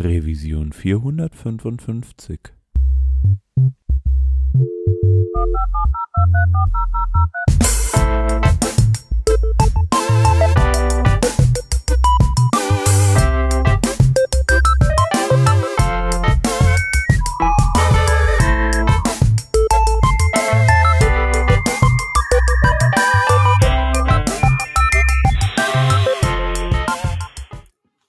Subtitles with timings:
[0.00, 2.52] Revision 455.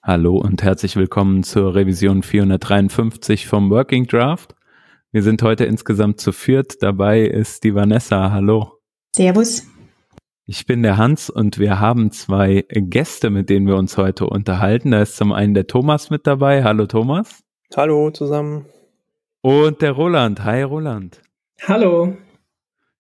[0.08, 4.54] Hallo und herzlich willkommen zur Revision 453 vom Working Draft.
[5.12, 6.84] Wir sind heute insgesamt zu viert.
[6.84, 8.30] Dabei ist die Vanessa.
[8.30, 8.74] Hallo.
[9.16, 9.64] Servus.
[10.46, 14.92] Ich bin der Hans und wir haben zwei Gäste, mit denen wir uns heute unterhalten.
[14.92, 16.64] Da ist zum einen der Thomas mit dabei.
[16.64, 17.44] Hallo Thomas.
[17.76, 18.68] Hallo zusammen.
[19.42, 20.44] Und der Roland.
[20.44, 21.20] Hi Roland.
[21.68, 22.16] Hallo.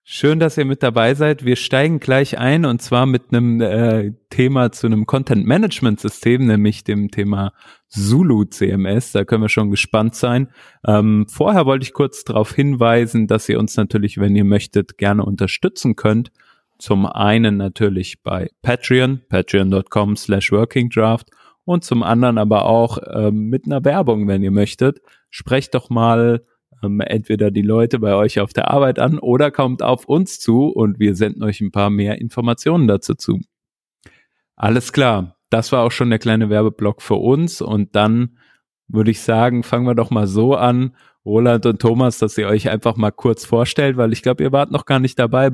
[0.07, 1.45] Schön, dass ihr mit dabei seid.
[1.45, 6.45] Wir steigen gleich ein und zwar mit einem äh, Thema zu einem Content Management System,
[6.45, 7.53] nämlich dem Thema
[7.87, 9.13] Zulu CMS.
[9.13, 10.49] Da können wir schon gespannt sein.
[10.85, 15.25] Ähm, vorher wollte ich kurz darauf hinweisen, dass ihr uns natürlich, wenn ihr möchtet, gerne
[15.25, 16.31] unterstützen könnt.
[16.77, 21.31] Zum einen natürlich bei Patreon, patreon.com slash workingdraft
[21.63, 25.01] und zum anderen aber auch ähm, mit einer Werbung, wenn ihr möchtet.
[25.31, 26.45] Sprecht doch mal
[26.83, 30.67] ähm, entweder die Leute bei euch auf der Arbeit an oder kommt auf uns zu
[30.67, 33.39] und wir senden euch ein paar mehr Informationen dazu zu.
[34.55, 35.35] Alles klar.
[35.49, 38.37] Das war auch schon der kleine Werbeblock für uns und dann
[38.87, 42.69] würde ich sagen, fangen wir doch mal so an, Roland und Thomas, dass ihr euch
[42.69, 45.51] einfach mal kurz vorstellt, weil ich glaube, ihr wart noch gar nicht dabei.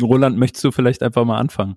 [0.00, 1.76] Roland, möchtest du vielleicht einfach mal anfangen?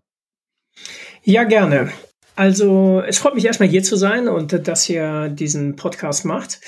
[1.23, 1.91] Ja, gerne.
[2.35, 6.59] Also, es freut mich erstmal hier zu sein und dass ihr diesen Podcast macht.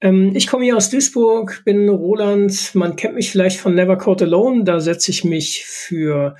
[0.00, 2.74] Ähm, ich komme hier aus Duisburg, bin Roland.
[2.74, 4.64] Man kennt mich vielleicht von Never Code Alone.
[4.64, 6.36] Da setze ich mich für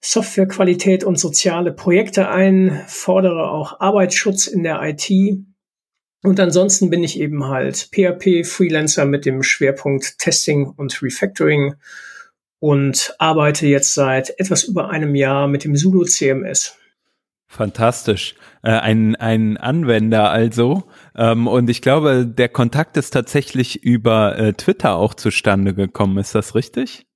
[0.00, 5.10] Softwarequalität und soziale Projekte ein, fordere auch Arbeitsschutz in der IT.
[6.22, 11.74] Und ansonsten bin ich eben halt PHP-Freelancer mit dem Schwerpunkt Testing und Refactoring
[12.58, 16.76] und arbeite jetzt seit etwas über einem Jahr mit dem Zulu CMS.
[17.52, 18.36] Fantastisch.
[18.62, 20.84] Äh, ein, ein Anwender also.
[21.16, 26.18] Ähm, und ich glaube, der Kontakt ist tatsächlich über äh, Twitter auch zustande gekommen.
[26.18, 27.06] Ist das richtig?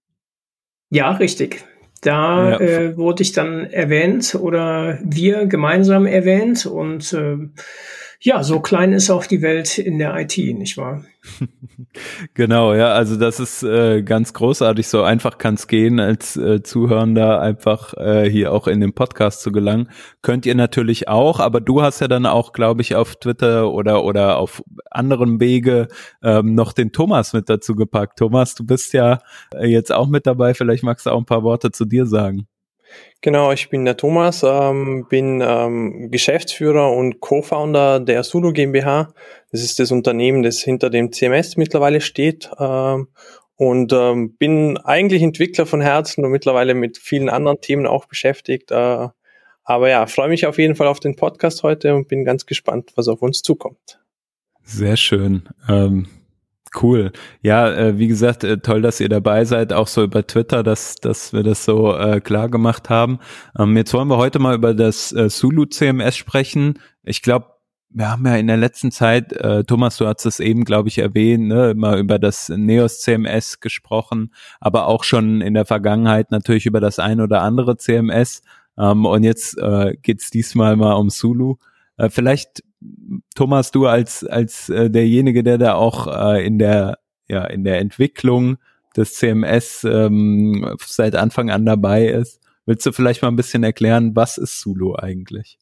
[0.90, 1.64] Ja, richtig.
[2.00, 2.60] Da ja.
[2.60, 7.36] äh, wurde ich dann erwähnt oder wir gemeinsam erwähnt und äh,
[8.24, 11.04] ja, so klein ist auch die Welt in der IT, nicht wahr?
[12.34, 14.88] genau, ja, also das ist äh, ganz großartig.
[14.88, 19.42] So einfach kann es gehen, als äh, Zuhörender einfach äh, hier auch in den Podcast
[19.42, 19.90] zu gelangen.
[20.22, 24.04] Könnt ihr natürlich auch, aber du hast ja dann auch, glaube ich, auf Twitter oder
[24.04, 25.88] oder auf anderen Wege
[26.22, 28.18] ähm, noch den Thomas mit dazu gepackt.
[28.18, 29.18] Thomas, du bist ja
[29.54, 30.54] äh, jetzt auch mit dabei.
[30.54, 32.46] Vielleicht magst du auch ein paar Worte zu dir sagen.
[33.20, 39.14] Genau, ich bin der Thomas, ähm, bin ähm, Geschäftsführer und Co-Founder der Sudo GmbH.
[39.50, 42.50] Das ist das Unternehmen, das hinter dem CMS mittlerweile steht.
[42.58, 43.08] Ähm,
[43.56, 48.70] und ähm, bin eigentlich Entwickler von Herzen und mittlerweile mit vielen anderen Themen auch beschäftigt.
[48.70, 49.08] Äh,
[49.64, 52.92] aber ja, freue mich auf jeden Fall auf den Podcast heute und bin ganz gespannt,
[52.96, 54.00] was auf uns zukommt.
[54.64, 55.48] Sehr schön.
[55.68, 56.08] Ähm
[56.80, 57.12] Cool.
[57.42, 60.96] Ja, äh, wie gesagt, äh, toll, dass ihr dabei seid, auch so über Twitter, dass,
[60.96, 63.20] dass wir das so äh, klar gemacht haben.
[63.58, 66.80] Ähm, jetzt wollen wir heute mal über das äh, Zulu CMS sprechen.
[67.04, 67.46] Ich glaube,
[67.90, 70.98] wir haben ja in der letzten Zeit, äh, Thomas, du hast es eben, glaube ich,
[70.98, 76.66] erwähnt, ne, mal über das Neos CMS gesprochen, aber auch schon in der Vergangenheit natürlich
[76.66, 78.42] über das ein oder andere CMS.
[78.76, 81.56] Ähm, und jetzt äh, geht diesmal mal um Zulu.
[81.96, 82.64] Äh, vielleicht
[83.34, 87.78] Thomas, du als, als äh, derjenige, der da auch äh, in der, ja, in der
[87.78, 88.58] Entwicklung
[88.96, 94.14] des CMS ähm, seit Anfang an dabei ist, willst du vielleicht mal ein bisschen erklären,
[94.14, 95.58] was ist Zulu eigentlich?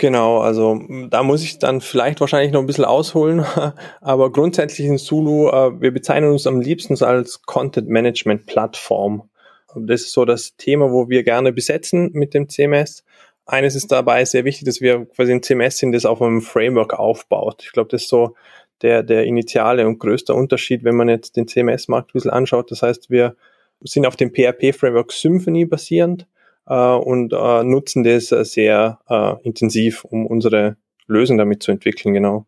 [0.00, 0.80] Genau, also
[1.10, 3.44] da muss ich dann vielleicht wahrscheinlich noch ein bisschen ausholen,
[4.00, 9.28] aber grundsätzlich in Zulu, äh, wir bezeichnen uns am liebsten als Content Management Plattform.
[9.76, 13.04] Das ist so das Thema, wo wir gerne besetzen mit dem CMS
[13.50, 16.94] eines ist dabei sehr wichtig, dass wir quasi ein CMS sind, das auf einem Framework
[16.94, 17.62] aufbaut.
[17.64, 18.34] Ich glaube, das ist so
[18.82, 22.70] der, der initiale und größte Unterschied, wenn man jetzt den CMS-Markt ein bisschen anschaut.
[22.70, 23.36] Das heißt, wir
[23.82, 26.26] sind auf dem PHP-Framework Symfony basierend
[26.66, 30.76] äh, und äh, nutzen das äh, sehr äh, intensiv, um unsere
[31.06, 32.46] Lösung damit zu entwickeln, genau.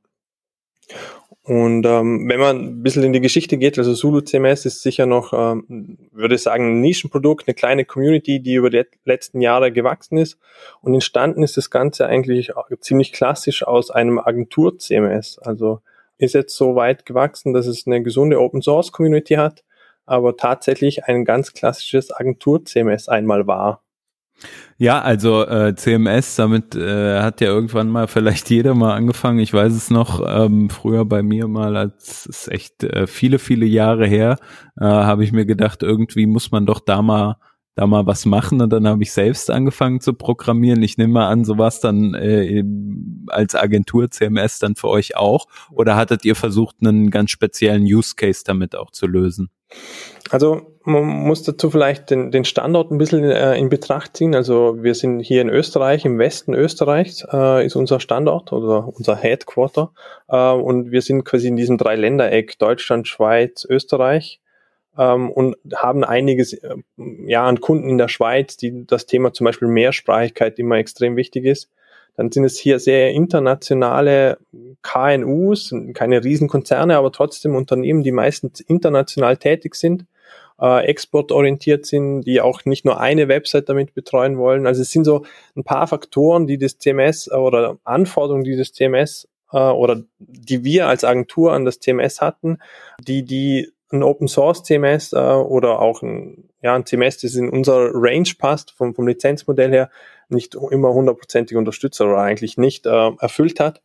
[1.44, 5.06] Und ähm, wenn man ein bisschen in die Geschichte geht, also Zulu CMS ist sicher
[5.06, 9.72] noch, ähm, würde ich sagen, ein Nischenprodukt, eine kleine Community, die über die letzten Jahre
[9.72, 10.38] gewachsen ist.
[10.82, 15.40] Und entstanden ist das Ganze eigentlich ziemlich klassisch aus einem Agentur-CMS.
[15.40, 15.80] Also
[16.18, 19.64] ist jetzt so weit gewachsen, dass es eine gesunde Open-Source-Community hat,
[20.06, 23.82] aber tatsächlich ein ganz klassisches Agentur-CMS einmal war.
[24.78, 29.38] Ja, also äh, CMS, damit äh, hat ja irgendwann mal vielleicht jeder mal angefangen.
[29.38, 33.66] Ich weiß es noch, ähm, früher bei mir mal, als es echt äh, viele, viele
[33.66, 34.38] Jahre her,
[34.80, 37.36] äh, habe ich mir gedacht, irgendwie muss man doch da mal
[37.74, 40.82] da mal was machen und dann habe ich selbst angefangen zu programmieren.
[40.82, 42.62] Ich nehme mal an, sowas dann äh,
[43.28, 48.14] als Agentur CMS dann für euch auch oder hattet ihr versucht, einen ganz speziellen Use
[48.14, 49.48] Case damit auch zu lösen?
[50.30, 54.34] Also man muss dazu vielleicht den, den Standort ein bisschen äh, in Betracht ziehen.
[54.34, 59.16] Also wir sind hier in Österreich, im Westen Österreichs äh, ist unser Standort oder unser
[59.16, 59.92] Headquarter.
[60.28, 64.40] Äh, und wir sind quasi in diesem Dreiländereck Deutschland, Schweiz, Österreich
[64.98, 66.76] ähm, und haben einiges äh,
[67.26, 71.44] ja, an Kunden in der Schweiz, die das Thema zum Beispiel Mehrsprachigkeit immer extrem wichtig
[71.44, 71.70] ist.
[72.16, 74.36] Dann sind es hier sehr internationale
[74.82, 80.04] KNUs, keine Riesenkonzerne, aber trotzdem Unternehmen, die meistens international tätig sind,
[80.62, 84.66] äh, exportorientiert sind, die auch nicht nur eine Website damit betreuen wollen.
[84.66, 85.24] Also es sind so
[85.56, 90.86] ein paar Faktoren, die das CMS oder Anforderungen, die das CMS äh, oder die wir
[90.86, 92.58] als Agentur an das CMS hatten,
[93.00, 97.50] die die ein Open Source CMS äh, oder auch ein, ja, ein CMS, das in
[97.50, 99.90] unser Range passt, vom, vom Lizenzmodell her,
[100.28, 103.82] nicht immer hundertprozentig Unterstützer oder eigentlich nicht äh, erfüllt hat.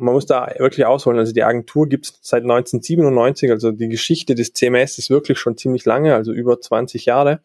[0.00, 1.18] Man muss da wirklich ausholen.
[1.18, 5.56] Also die Agentur gibt es seit 1997, also die Geschichte des CMS ist wirklich schon
[5.56, 7.40] ziemlich lange, also über 20 Jahre.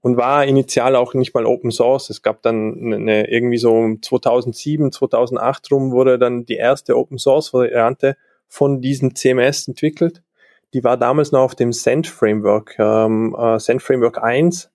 [0.00, 2.10] Und war initial auch nicht mal Open Source.
[2.10, 7.52] Es gab dann eine, irgendwie so 2007, 2008 rum wurde dann die erste Open Source
[7.52, 8.16] Variante
[8.46, 10.22] von diesem CMS entwickelt
[10.74, 14.70] die war damals noch auf dem Send Framework, ähm, äh, Send Framework 1.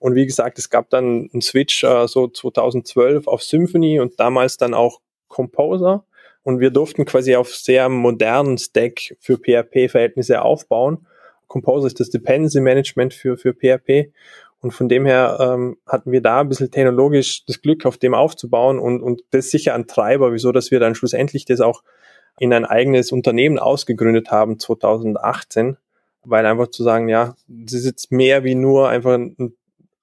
[0.00, 4.56] Und wie gesagt, es gab dann einen Switch äh, so 2012 auf Symfony und damals
[4.56, 6.04] dann auch Composer.
[6.44, 11.06] Und wir durften quasi auf sehr modernen Stack für PHP-Verhältnisse aufbauen.
[11.48, 14.12] Composer ist das Dependency Management für, für PHP.
[14.60, 18.14] Und von dem her ähm, hatten wir da ein bisschen technologisch das Glück, auf dem
[18.14, 21.82] aufzubauen und, und das sicher ein Treiber, wieso dass wir dann schlussendlich das auch
[22.38, 25.76] in ein eigenes Unternehmen ausgegründet haben 2018,
[26.24, 29.54] weil einfach zu sagen, ja, das ist jetzt mehr wie nur einfach ein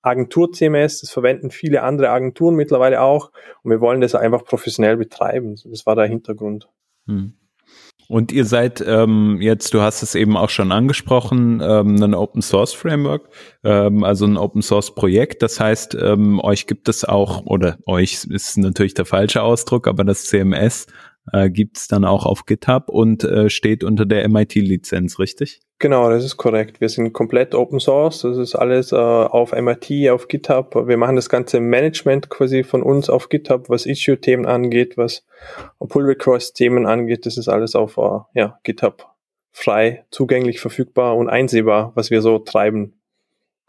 [0.02, 3.32] Agentur-CMS, das verwenden viele andere Agenturen mittlerweile auch
[3.64, 5.56] und wir wollen das einfach professionell betreiben.
[5.66, 6.68] Das war der Hintergrund.
[7.08, 7.34] Hm.
[8.12, 12.42] Und ihr seid ähm, jetzt, du hast es eben auch schon angesprochen, ähm, ein Open
[12.42, 13.30] Source Framework,
[13.64, 15.42] ähm, also ein Open Source Projekt.
[15.42, 20.04] Das heißt, ähm, euch gibt es auch, oder euch ist natürlich der falsche Ausdruck, aber
[20.04, 20.88] das CMS
[21.32, 25.62] äh, gibt dann auch auf GitHub und äh, steht unter der MIT-Lizenz, richtig?
[25.80, 26.80] Genau, das ist korrekt.
[26.80, 28.22] Wir sind komplett Open Source.
[28.22, 30.88] Das ist alles äh, auf MIT, auf GitHub.
[30.88, 35.26] Wir machen das ganze Management quasi von uns auf GitHub, was Issue-Themen angeht, was
[35.80, 37.26] Pull-Request-Themen angeht.
[37.26, 39.12] Das ist alles auf äh, ja, GitHub
[39.52, 42.94] frei, zugänglich, verfügbar und einsehbar, was wir so treiben.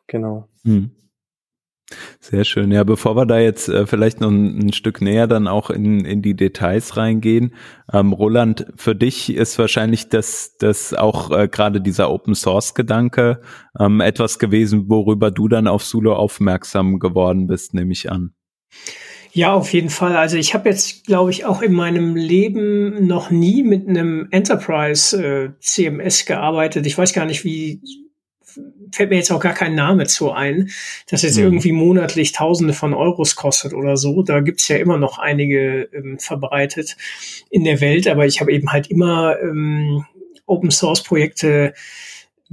[0.06, 0.48] Genau.
[0.64, 0.92] Hm.
[2.20, 2.70] Sehr schön.
[2.72, 6.04] Ja, bevor wir da jetzt äh, vielleicht noch ein, ein, Stück näher dann auch in,
[6.04, 7.54] in die Details reingehen,
[7.92, 13.40] ähm, Roland, für dich ist wahrscheinlich das, das auch äh, gerade dieser Open Source Gedanke
[13.78, 18.34] ähm, etwas gewesen, worüber du dann auf Solo aufmerksam geworden bist, nehme ich an.
[19.34, 20.14] Ja, auf jeden Fall.
[20.14, 25.16] Also ich habe jetzt, glaube ich, auch in meinem Leben noch nie mit einem Enterprise
[25.16, 26.86] äh, CMS gearbeitet.
[26.86, 27.80] Ich weiß gar nicht, wie
[28.92, 30.70] fällt mir jetzt auch gar kein Name zu ein,
[31.08, 31.44] das jetzt mhm.
[31.44, 34.22] irgendwie monatlich Tausende von Euros kostet oder so.
[34.22, 36.96] Da gibt's ja immer noch einige ähm, verbreitet
[37.50, 40.04] in der Welt, aber ich habe eben halt immer ähm,
[40.46, 41.74] Open Source Projekte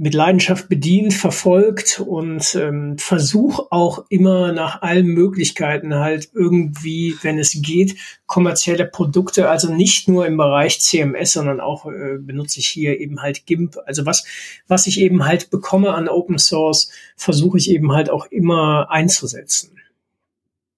[0.00, 7.38] mit Leidenschaft bedient, verfolgt und ähm, versuche auch immer nach allen Möglichkeiten halt irgendwie, wenn
[7.38, 12.68] es geht, kommerzielle Produkte, also nicht nur im Bereich CMS, sondern auch äh, benutze ich
[12.68, 13.76] hier eben halt GIMP.
[13.84, 14.24] Also was,
[14.68, 19.72] was ich eben halt bekomme an Open Source, versuche ich eben halt auch immer einzusetzen.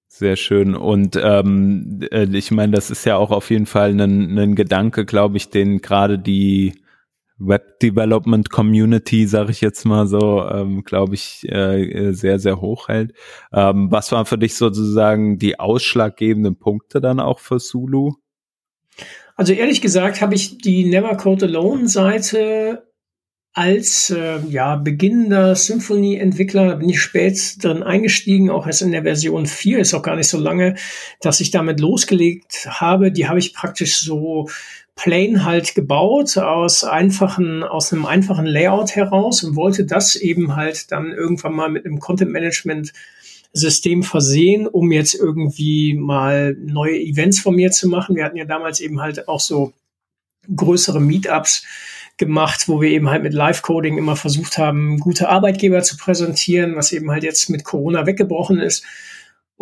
[0.09, 0.75] Sehr schön.
[0.75, 5.05] Und ähm, äh, ich meine, das ist ja auch auf jeden Fall ein, ein Gedanke,
[5.05, 6.82] glaube ich, den gerade die
[7.47, 12.89] Web Development Community, sage ich jetzt mal so, ähm, glaube ich, äh, sehr, sehr hoch
[12.89, 13.13] hält.
[13.53, 18.15] Ähm, was waren für dich sozusagen die ausschlaggebenden Punkte dann auch für Sulu?
[19.37, 22.83] Also ehrlich gesagt habe ich die Never Code Alone Seite
[23.55, 29.45] als äh, ja, beginnender Symphony-Entwickler bin ich spät drin eingestiegen, auch erst in der Version
[29.45, 30.77] 4, ist auch gar nicht so lange,
[31.21, 33.13] dass ich damit losgelegt habe.
[33.13, 34.49] Die habe ich praktisch so
[34.95, 40.93] plain halt gebaut aus einfachen, aus einem einfachen Layout heraus und wollte das eben halt
[40.93, 42.93] dann irgendwann mal mit einem Content Management
[43.55, 48.17] System versehen, um jetzt irgendwie mal neue Events von mir zu machen.
[48.17, 49.73] Wir hatten ja damals eben halt auch so
[50.55, 51.65] größere Meetups
[52.17, 56.93] gemacht, wo wir eben halt mit Live-Coding immer versucht haben, gute Arbeitgeber zu präsentieren, was
[56.93, 58.85] eben halt jetzt mit Corona weggebrochen ist.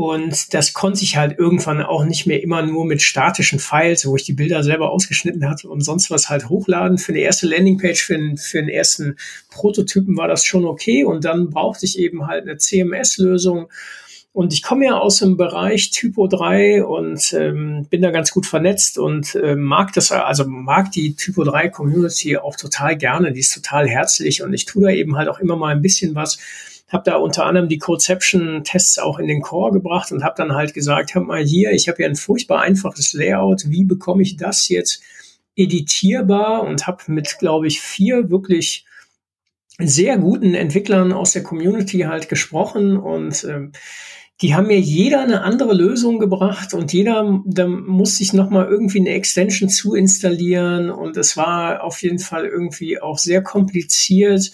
[0.00, 4.16] Und das konnte ich halt irgendwann auch nicht mehr immer nur mit statischen Files, wo
[4.16, 6.97] ich die Bilder selber ausgeschnitten hatte und sonst was halt hochladen.
[6.97, 9.16] Für eine erste Landingpage, für, den, für den ersten
[9.50, 11.04] Prototypen war das schon okay.
[11.04, 13.69] Und dann brauchte ich eben halt eine CMS-Lösung.
[14.33, 18.47] Und ich komme ja aus dem Bereich Typo 3 und ähm, bin da ganz gut
[18.47, 23.35] vernetzt und äh, mag das, also mag die Typo 3 Community auch total gerne.
[23.35, 26.14] Die ist total herzlich und ich tue da eben halt auch immer mal ein bisschen
[26.14, 26.38] was
[26.92, 30.75] habe da unter anderem die Codeception-Tests auch in den Core gebracht und habe dann halt
[30.75, 34.68] gesagt, hab mal hier, ich habe ja ein furchtbar einfaches Layout, wie bekomme ich das
[34.68, 35.02] jetzt
[35.56, 36.62] editierbar?
[36.62, 38.87] Und habe mit, glaube ich, vier wirklich
[39.78, 43.73] sehr guten Entwicklern aus der Community halt gesprochen und ähm,
[44.42, 49.00] die haben mir jeder eine andere Lösung gebracht und jeder, da musste ich nochmal irgendwie
[49.00, 54.50] eine Extension zu installieren und es war auf jeden Fall irgendwie auch sehr kompliziert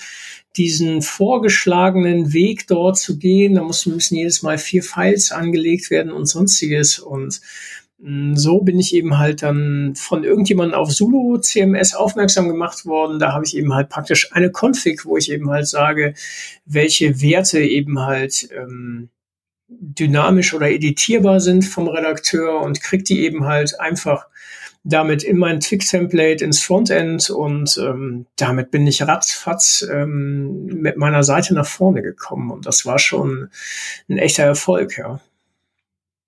[0.56, 3.54] diesen vorgeschlagenen Weg dort zu gehen.
[3.54, 6.98] Da müssen, müssen jedes Mal vier Files angelegt werden und sonstiges.
[6.98, 7.40] Und
[7.98, 13.18] mm, so bin ich eben halt dann von irgendjemandem auf Zulu CMS aufmerksam gemacht worden.
[13.18, 16.14] Da habe ich eben halt praktisch eine Config, wo ich eben halt sage,
[16.64, 19.10] welche Werte eben halt ähm,
[19.68, 24.26] dynamisch oder editierbar sind vom Redakteur und kriege die eben halt einfach
[24.88, 31.24] damit in mein Twig-Template ins Frontend und ähm, damit bin ich ratzfatz ähm, mit meiner
[31.24, 33.50] Seite nach vorne gekommen und das war schon
[34.08, 35.20] ein echter Erfolg, ja.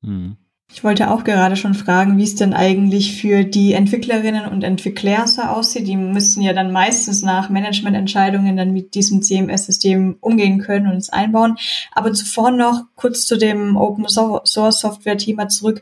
[0.02, 0.36] Hm.
[0.70, 5.26] Ich wollte auch gerade schon fragen, wie es denn eigentlich für die Entwicklerinnen und Entwickler
[5.26, 5.86] so aussieht.
[5.86, 11.08] Die müssen ja dann meistens nach Managemententscheidungen dann mit diesem CMS-System umgehen können und es
[11.08, 11.56] einbauen.
[11.92, 15.80] Aber zuvor noch kurz zu dem Open Source Software Thema zurück.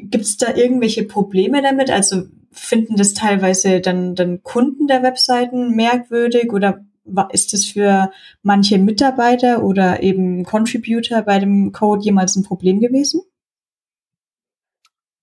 [0.00, 1.90] Gibt es da irgendwelche Probleme damit?
[1.90, 6.84] Also finden das teilweise dann, dann Kunden der Webseiten merkwürdig oder
[7.32, 8.10] ist das für
[8.42, 13.22] manche Mitarbeiter oder eben Contributor bei dem Code jemals ein Problem gewesen?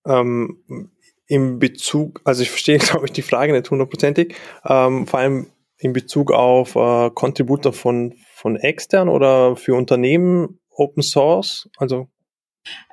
[0.05, 0.89] Ähm,
[1.27, 5.91] Im Bezug, also ich verstehe, glaube ich, die Frage nicht hundertprozentig, ähm, vor allem in
[5.91, 12.07] Bezug auf äh, Contributor von, von extern oder für Unternehmen Open Source, also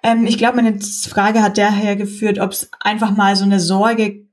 [0.03, 4.27] ähm, ich glaube, meine Frage hat daher geführt, ob es einfach mal so eine Sorge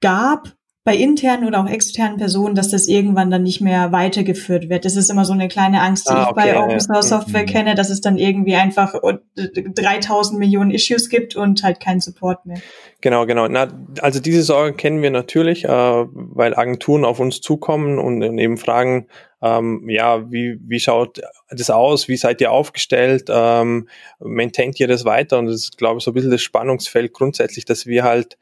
[0.00, 0.56] gab
[0.86, 4.84] bei internen oder auch externen Personen, dass das irgendwann dann nicht mehr weitergeführt wird.
[4.84, 7.42] Das ist immer so eine kleine Angst, die ah, okay, ich bei Open Source Software
[7.42, 7.46] mhm.
[7.46, 8.94] kenne, dass es dann irgendwie einfach
[9.34, 12.58] 3000 Millionen Issues gibt und halt keinen Support mehr.
[13.00, 13.48] Genau, genau.
[13.48, 13.66] Na,
[14.00, 18.56] also diese Sorge kennen wir natürlich, äh, weil Agenturen auf uns zukommen und, und eben
[18.56, 19.08] fragen,
[19.46, 22.08] ähm, ja, wie, wie schaut das aus?
[22.08, 23.26] Wie seid ihr aufgestellt?
[23.28, 23.88] Ähm,
[24.18, 25.38] maintaint ihr das weiter?
[25.38, 28.38] Und das ist, glaube ich, so ein bisschen das Spannungsfeld grundsätzlich, dass wir halt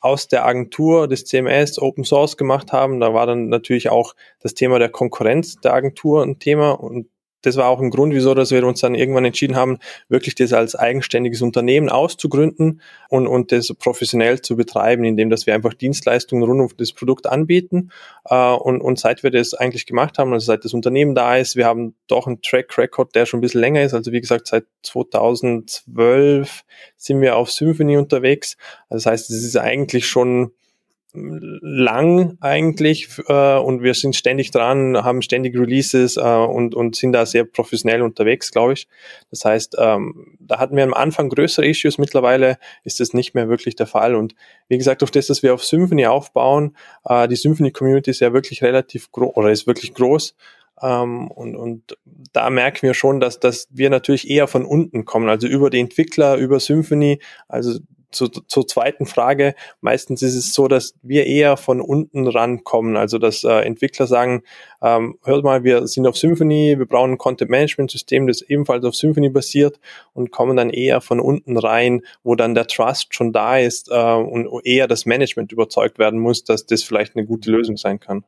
[0.00, 3.00] aus der Agentur des CMS Open Source gemacht haben.
[3.00, 7.08] Da war dann natürlich auch das Thema der Konkurrenz der Agentur ein Thema und
[7.42, 9.78] das war auch ein Grund, wieso dass wir uns dann irgendwann entschieden haben,
[10.08, 15.54] wirklich das als eigenständiges Unternehmen auszugründen und, und das professionell zu betreiben, indem dass wir
[15.54, 17.90] einfach Dienstleistungen rund um das Produkt anbieten.
[18.24, 21.56] Äh, und, und seit wir das eigentlich gemacht haben, also seit das Unternehmen da ist,
[21.56, 23.94] wir haben doch einen Track Record, der schon ein bisschen länger ist.
[23.94, 26.64] Also wie gesagt, seit 2012
[26.96, 28.56] sind wir auf Symphony unterwegs.
[28.88, 30.52] Also das heißt, es ist eigentlich schon
[31.14, 37.12] lang eigentlich äh, und wir sind ständig dran, haben ständig Releases äh, und, und sind
[37.12, 38.88] da sehr professionell unterwegs, glaube ich.
[39.30, 43.48] Das heißt, ähm, da hatten wir am Anfang größere Issues, mittlerweile ist das nicht mehr
[43.48, 44.14] wirklich der Fall.
[44.14, 44.34] Und
[44.68, 48.62] wie gesagt, durch das, dass wir auf Symphony aufbauen, äh, die Symphony-Community ist ja wirklich
[48.62, 50.34] relativ groß oder ist wirklich groß.
[50.82, 51.96] Ähm, und, und
[52.32, 55.80] da merken wir schon, dass, dass wir natürlich eher von unten kommen, also über die
[55.80, 57.78] Entwickler, über Symphony, also
[58.10, 63.18] zu, zur zweiten Frage, meistens ist es so, dass wir eher von unten rankommen, also
[63.18, 64.42] dass äh, Entwickler sagen,
[64.82, 69.28] ähm, hört mal, wir sind auf Symfony, wir brauchen ein Content-Management-System, das ebenfalls auf Symfony
[69.28, 69.78] basiert
[70.14, 74.14] und kommen dann eher von unten rein, wo dann der Trust schon da ist äh,
[74.14, 78.24] und eher das Management überzeugt werden muss, dass das vielleicht eine gute Lösung sein kann.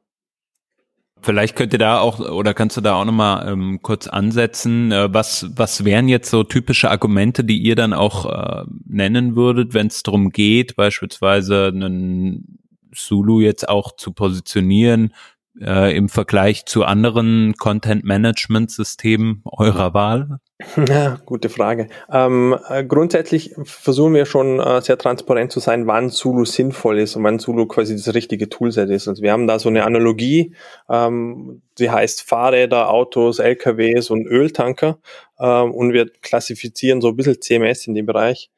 [1.23, 5.13] Vielleicht könnt ihr da auch oder kannst du da auch nochmal ähm, kurz ansetzen, äh,
[5.13, 9.89] was, was wären jetzt so typische Argumente, die ihr dann auch äh, nennen würdet, wenn
[9.89, 12.59] es darum geht, beispielsweise einen
[12.95, 15.13] Zulu jetzt auch zu positionieren
[15.61, 20.39] äh, im Vergleich zu anderen Content-Management-Systemen eurer Wahl?
[20.89, 21.89] Ja, gute Frage.
[22.13, 27.17] Ähm, äh, grundsätzlich versuchen wir schon äh, sehr transparent zu sein, wann Zulu sinnvoll ist
[27.17, 29.09] und wann Zulu quasi das richtige Toolset ist.
[29.09, 30.55] Also wir haben da so eine Analogie,
[30.91, 34.99] ähm, die heißt Fahrräder, Autos, LKWs und Öltanker
[35.39, 38.51] ähm, und wir klassifizieren so ein bisschen CMS in dem Bereich.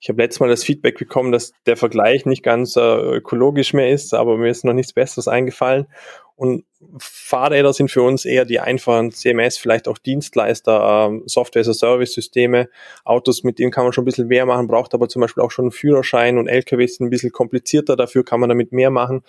[0.00, 3.90] Ich habe letztes Mal das Feedback bekommen, dass der Vergleich nicht ganz äh, ökologisch mehr
[3.90, 5.88] ist, aber mir ist noch nichts Besseres eingefallen.
[6.38, 6.64] Und
[7.00, 12.68] Fahrräder sind für uns eher die einfachen CMS, vielleicht auch Dienstleister, ähm, Software-as-a-Service-Systeme,
[13.04, 15.50] Autos, mit denen kann man schon ein bisschen mehr machen, braucht aber zum Beispiel auch
[15.50, 19.24] schon einen Führerschein und LKWs sind ein bisschen komplizierter, dafür kann man damit mehr machen.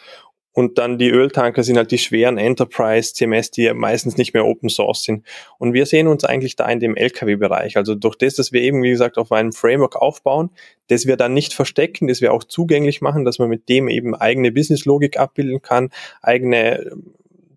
[0.59, 4.67] Und dann die Öltanker sind halt die schweren Enterprise CMS, die meistens nicht mehr Open
[4.67, 5.25] Source sind.
[5.57, 7.77] Und wir sehen uns eigentlich da in dem LKW-Bereich.
[7.77, 10.49] Also durch das, dass wir eben, wie gesagt, auf einem Framework aufbauen,
[10.89, 14.13] das wir dann nicht verstecken, das wir auch zugänglich machen, dass man mit dem eben
[14.15, 16.91] eigene Business-Logik abbilden kann, eigene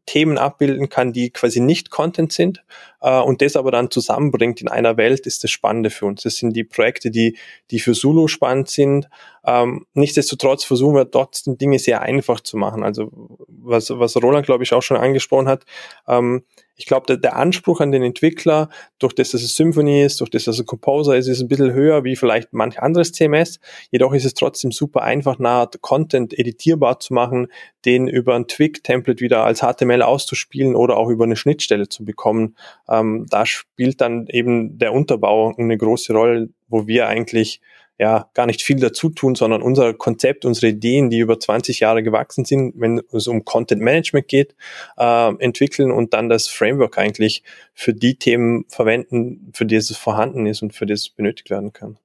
[0.07, 2.65] Themen abbilden kann, die quasi nicht Content sind
[3.01, 6.23] äh, und das aber dann zusammenbringt in einer Welt, ist das Spannende für uns.
[6.23, 7.39] Das sind die Projekte, die,
[7.71, 9.09] die für Zulu spannend sind.
[9.45, 12.83] Ähm, nichtsdestotrotz versuchen wir trotzdem Dinge sehr einfach zu machen.
[12.83, 13.11] Also
[13.49, 15.65] was, was Roland, glaube ich, auch schon angesprochen hat,
[16.09, 16.45] ähm,
[16.77, 20.31] ich glaube, der, der, Anspruch an den Entwickler, durch das, dass es Symphony ist, durch
[20.31, 23.61] das, dass es Composer ist, ist ein bisschen höher wie vielleicht manch anderes CMS.
[23.91, 27.49] Jedoch ist es trotzdem super einfach, nahe Content editierbar zu machen,
[27.85, 32.57] den über ein Twig-Template wieder als HTML auszuspielen oder auch über eine Schnittstelle zu bekommen.
[32.89, 37.61] Ähm, da spielt dann eben der Unterbau eine große Rolle, wo wir eigentlich
[38.03, 42.03] ja gar nicht viel dazu tun, sondern unser Konzept, unsere Ideen, die über 20 Jahre
[42.03, 44.57] gewachsen sind, wenn es um Content Management geht,
[44.99, 47.45] äh, entwickeln und dann das Framework eigentlich
[47.75, 51.97] für die Themen verwenden, für die es vorhanden ist und für das benötigt werden kann.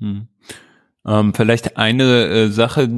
[0.00, 0.28] Hm.
[1.06, 2.88] Ähm, vielleicht eine äh, Sache,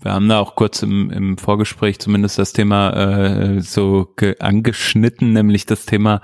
[0.00, 5.66] wir haben da auch kurz im, im Vorgespräch zumindest das Thema äh, so angeschnitten, nämlich
[5.66, 6.20] das Thema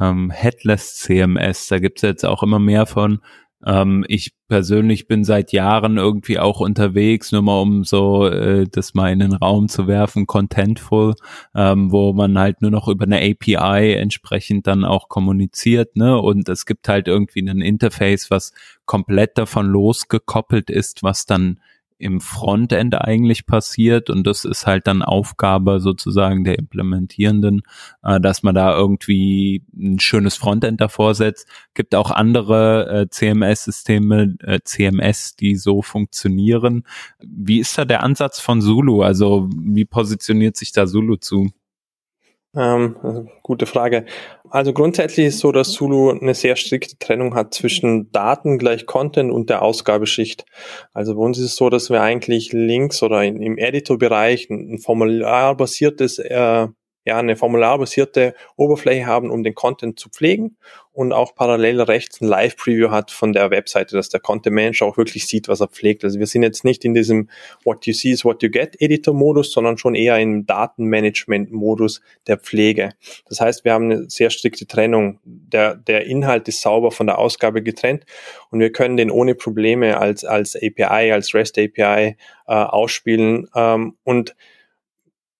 [0.00, 1.68] ähm, Headless CMS.
[1.68, 3.20] Da gibt's jetzt auch immer mehr von.
[3.64, 8.94] Ähm, ich persönlich bin seit Jahren irgendwie auch unterwegs, nur mal um so äh, das
[8.94, 11.14] mal in den Raum zu werfen, Contentful,
[11.54, 16.18] ähm, wo man halt nur noch über eine API entsprechend dann auch kommuniziert, ne?
[16.18, 18.52] Und es gibt halt irgendwie ein Interface, was
[18.86, 21.60] komplett davon losgekoppelt ist, was dann
[22.00, 27.62] im Frontend eigentlich passiert und das ist halt dann Aufgabe sozusagen der Implementierenden,
[28.02, 31.46] äh, dass man da irgendwie ein schönes Frontend davor setzt.
[31.74, 36.84] Gibt auch andere äh, CMS-Systeme, äh, CMS, die so funktionieren.
[37.20, 39.02] Wie ist da der Ansatz von Zulu?
[39.02, 41.50] Also wie positioniert sich da Zulu zu?
[42.56, 44.06] Ähm, gute Frage.
[44.50, 49.30] Also grundsätzlich ist so, dass Zulu eine sehr strikte Trennung hat zwischen Daten gleich Content
[49.30, 50.44] und der Ausgabeschicht.
[50.92, 54.78] Also bei uns ist es so, dass wir eigentlich links oder in, im Editor-Bereich ein
[54.78, 56.66] formularbasiertes äh,
[57.04, 60.56] ja, eine formularbasierte Oberfläche haben, um den Content zu pflegen
[60.92, 64.98] und auch parallel rechts ein Live-Preview hat von der Webseite, dass der Content Manager auch
[64.98, 66.04] wirklich sieht, was er pflegt.
[66.04, 67.30] Also wir sind jetzt nicht in diesem
[67.64, 72.90] What you see is what you get Editor-Modus, sondern schon eher im Datenmanagement-Modus der Pflege.
[73.28, 75.20] Das heißt, wir haben eine sehr strikte Trennung.
[75.24, 78.04] Der, der Inhalt ist sauber von der Ausgabe getrennt
[78.50, 83.96] und wir können den ohne Probleme als, als API, als REST API äh, ausspielen ähm,
[84.04, 84.34] und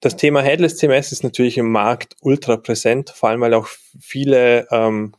[0.01, 3.69] das Thema Headless CMS ist natürlich im Markt ultra präsent, vor allem weil auch
[4.01, 5.15] viele ähm,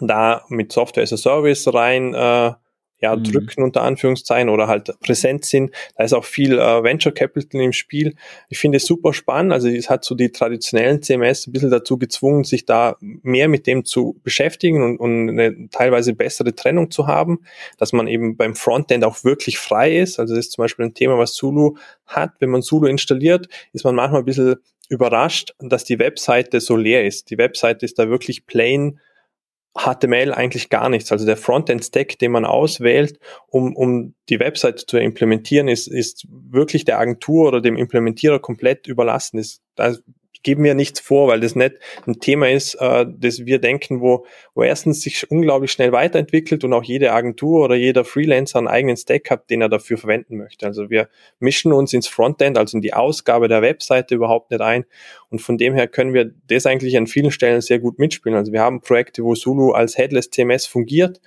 [0.00, 2.52] da mit Software as a Service rein äh,
[3.00, 3.24] ja, mhm.
[3.24, 5.70] drücken unter Anführungszeichen oder halt präsent sind.
[5.96, 8.14] Da ist auch viel äh, Venture Capital im Spiel.
[8.48, 9.52] Ich finde es super spannend.
[9.52, 13.66] Also es hat so die traditionellen CMS ein bisschen dazu gezwungen, sich da mehr mit
[13.66, 17.40] dem zu beschäftigen und, und eine teilweise bessere Trennung zu haben,
[17.78, 20.18] dass man eben beim Frontend auch wirklich frei ist.
[20.18, 22.32] Also das ist zum Beispiel ein Thema, was Zulu hat.
[22.38, 24.56] Wenn man Zulu installiert, ist man manchmal ein bisschen
[24.88, 27.30] überrascht, dass die Webseite so leer ist.
[27.30, 29.00] Die Webseite ist da wirklich plain
[29.76, 31.12] HTML eigentlich gar nichts.
[31.12, 36.84] Also der Frontend-Stack, den man auswählt, um, um die Website zu implementieren, ist, ist wirklich
[36.84, 39.38] der Agentur oder dem Implementierer komplett überlassen.
[39.38, 39.94] Ist, da
[40.46, 41.74] geben wir nichts vor, weil das nicht
[42.06, 46.72] ein Thema ist, äh, das wir denken, wo, wo erstens sich unglaublich schnell weiterentwickelt und
[46.72, 50.64] auch jede Agentur oder jeder Freelancer einen eigenen Stack hat, den er dafür verwenden möchte.
[50.64, 51.08] Also wir
[51.40, 54.84] mischen uns ins Frontend, also in die Ausgabe der Webseite überhaupt nicht ein.
[55.30, 58.38] Und von dem her können wir das eigentlich an vielen Stellen sehr gut mitspielen.
[58.38, 61.20] Also wir haben Projekte, wo Zulu als Headless CMS fungiert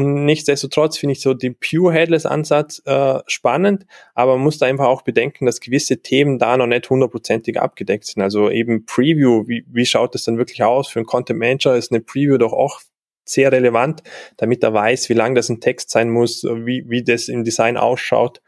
[0.00, 3.84] und nichtsdestotrotz finde ich so den Pure Headless Ansatz äh, spannend,
[4.14, 8.06] aber man muss da einfach auch bedenken, dass gewisse Themen da noch nicht hundertprozentig abgedeckt
[8.06, 8.22] sind.
[8.22, 10.88] Also eben Preview, wie, wie schaut das dann wirklich aus?
[10.88, 12.80] Für einen Content Manager ist eine Preview doch auch
[13.26, 14.02] sehr relevant,
[14.38, 17.76] damit er weiß, wie lang das ein Text sein muss, wie, wie das im Design
[17.76, 18.40] ausschaut.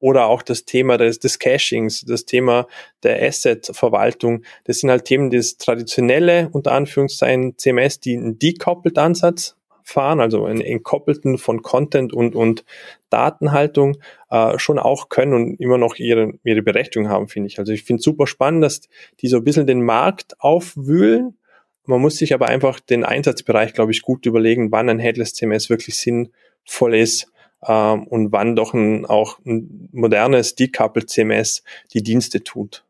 [0.00, 2.68] Oder auch das Thema des, des Cachings, das Thema
[3.02, 4.44] der Asset-Verwaltung.
[4.64, 9.57] Das sind halt Themen, das traditionelle, unter Anführungszeichen, CMS, die einen decoupled Ansatz
[9.88, 12.64] fahren, also einen entkoppelten von Content und, und
[13.08, 13.96] Datenhaltung
[14.30, 17.58] äh, schon auch können und immer noch ihre, ihre Berechtigung haben, finde ich.
[17.58, 18.82] Also ich finde super spannend, dass
[19.20, 21.38] die so ein bisschen den Markt aufwühlen.
[21.86, 25.70] Man muss sich aber einfach den Einsatzbereich, glaube ich, gut überlegen, wann ein Headless CMS
[25.70, 27.32] wirklich sinnvoll ist
[27.66, 31.62] ähm, und wann doch ein, auch ein modernes Decoupled CMS
[31.94, 32.84] die Dienste tut.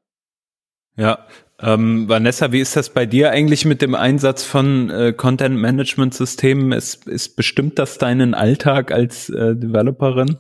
[0.97, 1.29] Ja,
[1.61, 6.73] ähm, Vanessa, wie ist das bei dir eigentlich mit dem Einsatz von äh, Content-Management-Systemen?
[6.73, 10.39] Ist, ist bestimmt das deinen Alltag als äh, Developerin?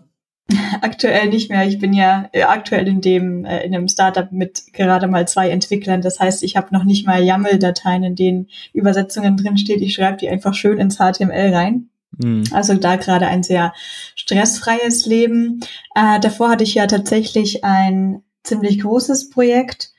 [0.80, 1.66] Aktuell nicht mehr.
[1.66, 5.50] Ich bin ja äh, aktuell in dem äh, in einem Startup mit gerade mal zwei
[5.50, 6.00] Entwicklern.
[6.02, 9.82] Das heißt, ich habe noch nicht mal YAML-Dateien, in denen Übersetzungen drin steht.
[9.82, 11.90] Ich schreibe die einfach schön ins HTML rein.
[12.16, 12.44] Mhm.
[12.52, 13.74] Also da gerade ein sehr
[14.14, 15.60] stressfreies Leben.
[15.94, 19.90] Äh, davor hatte ich ja tatsächlich ein ziemlich großes Projekt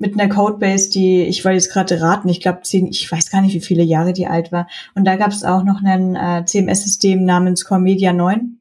[0.00, 3.54] mit einer Codebase, die, ich wollte jetzt gerade raten, ich glaube, ich weiß gar nicht,
[3.54, 4.66] wie viele Jahre die alt war.
[4.94, 8.58] Und da gab es auch noch ein äh, CMS-System namens Core Media 9.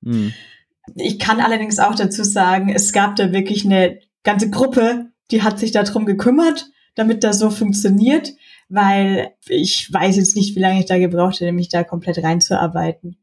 [0.00, 0.32] Mhm.
[0.96, 5.60] Ich kann allerdings auch dazu sagen, es gab da wirklich eine ganze Gruppe, die hat
[5.60, 8.34] sich darum gekümmert, damit das so funktioniert,
[8.68, 13.18] weil ich weiß jetzt nicht, wie lange ich da gebraucht hätte, mich da komplett reinzuarbeiten.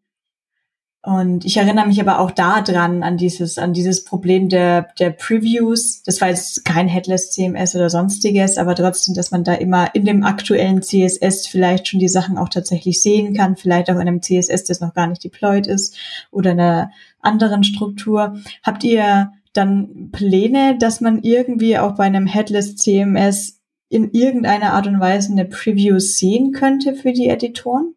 [1.05, 5.09] Und ich erinnere mich aber auch da dran an dieses, an dieses Problem der, der
[5.09, 6.01] Previews.
[6.03, 10.05] Das war jetzt kein Headless CMS oder sonstiges, aber trotzdem, dass man da immer in
[10.05, 14.21] dem aktuellen CSS vielleicht schon die Sachen auch tatsächlich sehen kann, vielleicht auch in einem
[14.21, 15.97] CSS, das noch gar nicht deployed ist
[16.31, 18.37] oder einer anderen Struktur.
[18.63, 24.87] Habt ihr dann Pläne, dass man irgendwie auch bei einem Headless CMS in irgendeiner Art
[24.87, 27.93] und Weise eine Preview sehen könnte für die Editoren?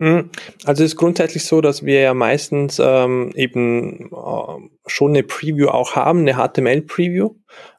[0.00, 0.30] Hm,
[0.64, 5.68] also es ist grundsätzlich so, dass wir ja meistens ähm, eben äh, schon eine Preview
[5.68, 7.30] auch haben, eine HTML-Preview.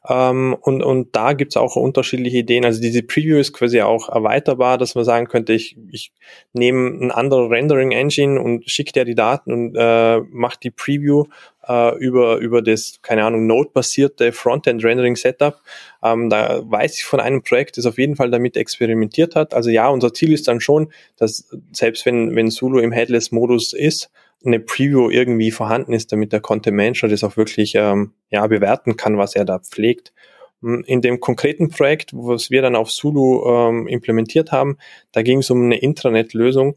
[0.06, 2.66] Ähm, und, und da gibt's auch unterschiedliche Ideen.
[2.66, 6.12] Also diese Preview ist quasi auch erweiterbar, dass man sagen könnte, ich, ich
[6.52, 11.24] nehme ein anderes Rendering-Engine und schicke dir die Daten und äh, mache die Preview
[11.70, 15.60] äh, über, über das, keine Ahnung, Node-basierte Frontend-Rendering-Setup.
[16.02, 19.54] Ähm, da weiß ich von einem Projekt, das auf jeden Fall damit experimentiert hat.
[19.54, 24.10] Also ja, unser Ziel ist dann schon, dass selbst wenn, wenn Zulu im Headless-Modus ist,
[24.44, 28.96] eine Preview irgendwie vorhanden ist, damit der Content Manager das auch wirklich ähm, ja, bewerten
[28.96, 30.12] kann, was er da pflegt.
[30.62, 34.78] Hm, in dem konkreten Projekt, was wir dann auf Zulu ähm, implementiert haben,
[35.12, 36.76] da ging es um eine Intranet-Lösung,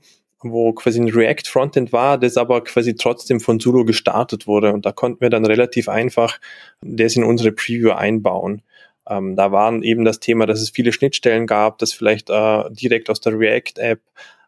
[0.51, 4.73] wo quasi ein React Frontend war, das aber quasi trotzdem von Zulu gestartet wurde.
[4.73, 6.39] Und da konnten wir dann relativ einfach
[6.81, 8.61] das in unsere Preview einbauen.
[9.07, 13.09] Ähm, da waren eben das Thema, dass es viele Schnittstellen gab, dass vielleicht äh, direkt
[13.09, 14.01] aus der React-App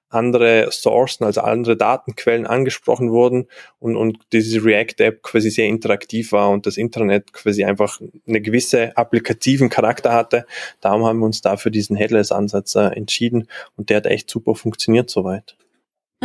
[0.09, 3.47] andere Sourcen, also andere Datenquellen angesprochen wurden
[3.79, 8.95] und, und diese React-App quasi sehr interaktiv war und das Internet quasi einfach eine gewisse
[8.95, 10.45] applikativen Charakter hatte.
[10.79, 15.09] Darum haben wir uns dafür diesen Headless-Ansatz äh, entschieden und der hat echt super funktioniert
[15.09, 15.57] soweit.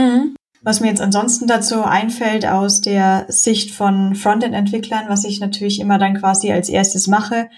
[0.00, 0.36] Mhm.
[0.62, 5.98] Was mir jetzt ansonsten dazu einfällt aus der Sicht von Frontend-Entwicklern, was ich natürlich immer
[5.98, 7.48] dann quasi als erstes mache,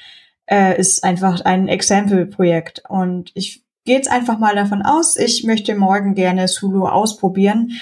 [0.47, 2.83] äh, ist einfach ein Example-Projekt.
[2.89, 7.73] Und ich gehe jetzt einfach mal davon aus, ich möchte morgen gerne Sulu ausprobieren.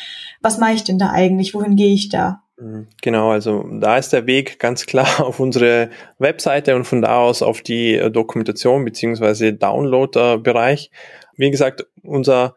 [0.40, 1.53] Was mache ich denn da eigentlich?
[1.53, 2.42] Wohin gehe ich da?
[2.59, 2.87] Mhm.
[3.03, 7.42] Genau, also da ist der Weg ganz klar auf unsere Webseite und von da aus
[7.42, 10.90] auf die äh, Dokumentation beziehungsweise Download-Bereich.
[11.37, 12.55] Wie gesagt, unser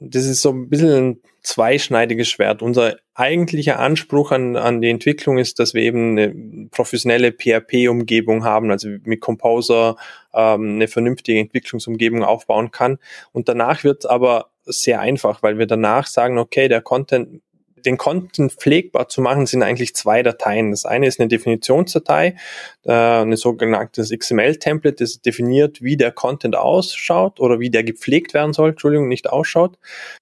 [0.00, 2.62] das ist so ein bisschen ein zweischneidiges Schwert.
[2.62, 8.70] Unser eigentlicher Anspruch an, an die Entwicklung ist, dass wir eben eine professionelle PHP-Umgebung haben,
[8.70, 9.96] also mit Composer
[10.34, 12.98] ähm, eine vernünftige Entwicklungsumgebung aufbauen kann.
[13.32, 17.42] Und danach wird aber sehr einfach, weil wir danach sagen, okay, der Content
[17.86, 20.70] den Content pflegbar zu machen, sind eigentlich zwei Dateien.
[20.70, 22.36] Das eine ist eine Definitionsdatei,
[22.84, 28.52] äh, eine sogenanntes XML-Template, das definiert, wie der Content ausschaut oder wie der gepflegt werden
[28.52, 29.78] soll, Entschuldigung, nicht ausschaut.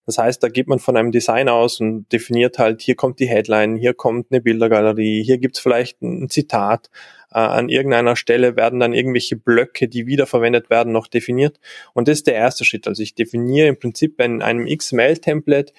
[0.07, 3.29] Das heißt, da geht man von einem Design aus und definiert halt, hier kommt die
[3.29, 6.90] Headline, hier kommt eine Bildergalerie, hier gibt's vielleicht ein Zitat,
[7.31, 11.61] äh, an irgendeiner Stelle werden dann irgendwelche Blöcke, die wiederverwendet werden, noch definiert.
[11.94, 12.88] Und das ist der erste Schritt.
[12.88, 15.73] Also ich definiere im Prinzip in einem XML-Template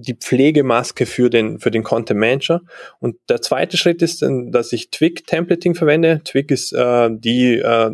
[0.00, 2.62] die Pflegemaske für den, für den Content Manager.
[2.98, 6.22] Und der zweite Schritt ist, dass ich Twig Templating verwende.
[6.24, 7.90] Twig ist äh, die, äh,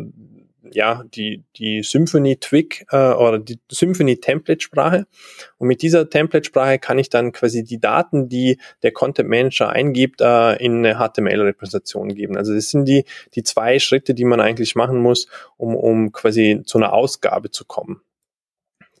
[0.71, 5.07] ja, die, die Symphony Twig äh, oder die Symphony Template Sprache.
[5.57, 9.69] Und mit dieser Template Sprache kann ich dann quasi die Daten, die der Content Manager
[9.69, 12.37] eingibt, äh, in eine HTML-Repräsentation geben.
[12.37, 16.61] Also das sind die, die zwei Schritte, die man eigentlich machen muss, um, um quasi
[16.65, 18.01] zu einer Ausgabe zu kommen.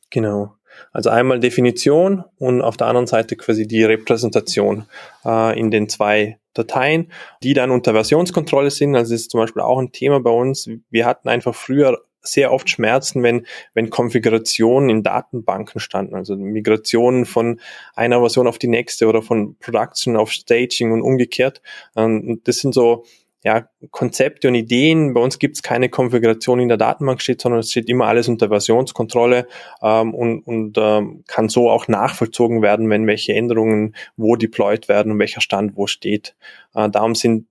[0.09, 0.56] Genau.
[0.91, 4.85] Also einmal Definition und auf der anderen Seite quasi die Repräsentation
[5.25, 7.11] äh, in den zwei Dateien,
[7.43, 8.95] die dann unter Versionskontrolle sind.
[8.95, 10.69] Also das ist zum Beispiel auch ein Thema bei uns.
[10.89, 17.25] Wir hatten einfach früher sehr oft Schmerzen, wenn, wenn Konfigurationen in Datenbanken standen, also Migrationen
[17.25, 17.59] von
[17.95, 21.61] einer Version auf die nächste oder von Production auf Staging und umgekehrt.
[21.93, 23.05] Und das sind so
[23.47, 25.13] ja, Konzepte und Ideen.
[25.13, 28.27] Bei uns gibt es keine Konfiguration in der Datenbank steht, sondern es steht immer alles
[28.27, 29.47] unter Versionskontrolle
[29.81, 35.13] ähm, und, und ähm, kann so auch nachvollzogen werden, wenn welche Änderungen wo deployed werden
[35.13, 36.35] und welcher Stand wo steht.
[36.75, 37.47] Äh, darum sind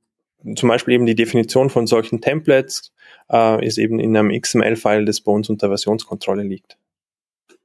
[0.54, 2.92] zum Beispiel eben die Definition von solchen Templates
[3.32, 6.76] äh, ist eben in einem XML-File, das bei uns unter Versionskontrolle liegt.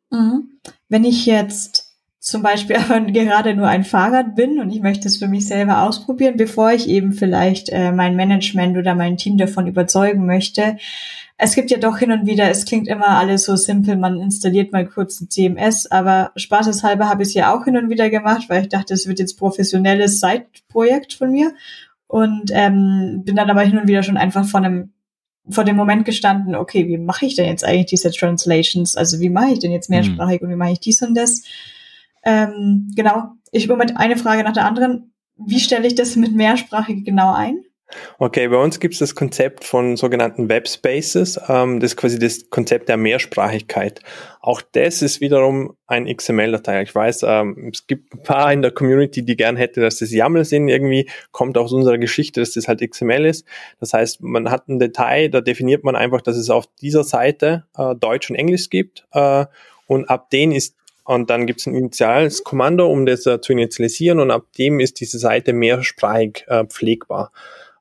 [0.09, 0.57] Mhm.
[0.87, 1.80] Wenn ich jetzt
[2.21, 5.81] zum Beispiel aber gerade nur ein Fahrrad bin und ich möchte es für mich selber
[5.81, 10.77] ausprobieren, bevor ich eben vielleicht äh, mein Management oder mein Team davon überzeugen möchte.
[11.37, 14.71] Es gibt ja doch hin und wieder, es klingt immer alles so simpel, man installiert
[14.71, 18.43] mal kurz ein CMS, aber spaßeshalber habe ich es ja auch hin und wieder gemacht,
[18.47, 21.51] weil ich dachte, es wird jetzt professionelles Side-Projekt von mir
[22.05, 24.93] und ähm, bin dann aber hin und wieder schon einfach von einem
[25.49, 28.95] vor dem Moment gestanden, okay, wie mache ich denn jetzt eigentlich diese Translations?
[28.95, 30.47] Also wie mache ich denn jetzt mehrsprachig mhm.
[30.47, 31.41] und wie mache ich dies und das?
[32.23, 35.13] Ähm, genau, ich Moment eine Frage nach der anderen.
[35.37, 37.63] Wie stelle ich das mit mehrsprachig genau ein?
[38.19, 41.39] Okay, bei uns gibt es das Konzept von sogenannten Web Spaces.
[41.47, 44.01] Ähm, das ist quasi das Konzept der Mehrsprachigkeit.
[44.39, 46.83] Auch das ist wiederum ein XML-Datei.
[46.83, 50.11] Ich weiß, ähm, es gibt ein paar in der Community, die gern hätte, dass das
[50.11, 50.67] YAML sind.
[50.67, 53.45] Irgendwie kommt aus unserer Geschichte, dass das halt XML ist.
[53.79, 57.65] Das heißt, man hat ein Detail, da definiert man einfach, dass es auf dieser Seite
[57.75, 59.05] äh, Deutsch und Englisch gibt.
[59.11, 59.45] Äh,
[59.87, 63.53] und ab denen ist und dann gibt es ein initiales Kommando, um das äh, zu
[63.53, 67.31] initialisieren und ab dem ist diese Seite mehrsprachig äh, pflegbar.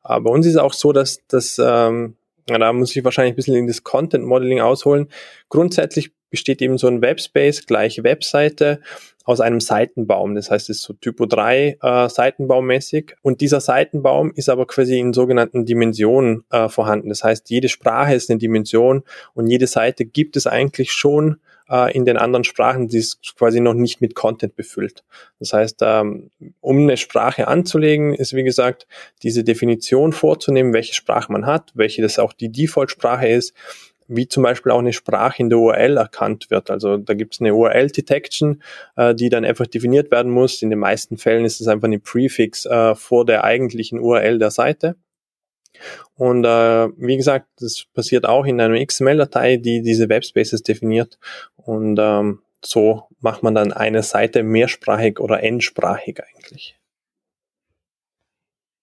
[0.02, 3.36] Aber bei uns ist es auch so, dass das, ähm, da muss ich wahrscheinlich ein
[3.36, 5.08] bisschen in das Content Modeling ausholen.
[5.48, 8.80] Grundsätzlich besteht eben so ein Webspace gleich Webseite
[9.24, 10.34] aus einem Seitenbaum.
[10.34, 13.14] Das heißt, es ist so Typo 3 äh, Seitenbaummäßig.
[13.22, 17.10] Und dieser Seitenbaum ist aber quasi in sogenannten Dimensionen äh, vorhanden.
[17.10, 19.02] Das heißt, jede Sprache ist eine Dimension
[19.34, 23.60] und jede Seite gibt es eigentlich schon äh, in den anderen Sprachen, die ist quasi
[23.60, 25.04] noch nicht mit Content befüllt.
[25.38, 26.30] Das heißt, ähm,
[26.60, 28.86] um eine Sprache anzulegen, ist wie gesagt
[29.22, 33.54] diese Definition vorzunehmen, welche Sprache man hat, welche das auch die Default-Sprache ist,
[34.08, 36.70] wie zum Beispiel auch eine Sprache in der URL erkannt wird.
[36.70, 38.60] Also da gibt es eine URL-Detection,
[38.96, 40.62] äh, die dann einfach definiert werden muss.
[40.62, 44.50] In den meisten Fällen ist es einfach eine Prefix äh, vor der eigentlichen URL der
[44.50, 44.96] Seite.
[46.14, 51.18] Und äh, wie gesagt, das passiert auch in einer XML-Datei, die diese Webspaces definiert.
[51.56, 56.76] Und ähm, so macht man dann eine Seite mehrsprachig oder n-sprachig eigentlich.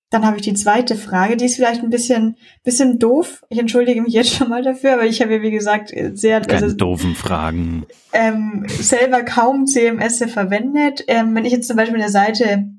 [0.09, 3.43] Dann habe ich die zweite Frage, die ist vielleicht ein bisschen, bisschen doof.
[3.49, 6.39] Ich entschuldige mich jetzt schon mal dafür, aber ich habe ja, wie gesagt, sehr...
[6.39, 7.85] Keine also, doofen Fragen.
[8.13, 11.03] Ähm, selber kaum CMS verwendet.
[11.07, 12.69] Ähm, wenn ich jetzt zum Beispiel eine Seite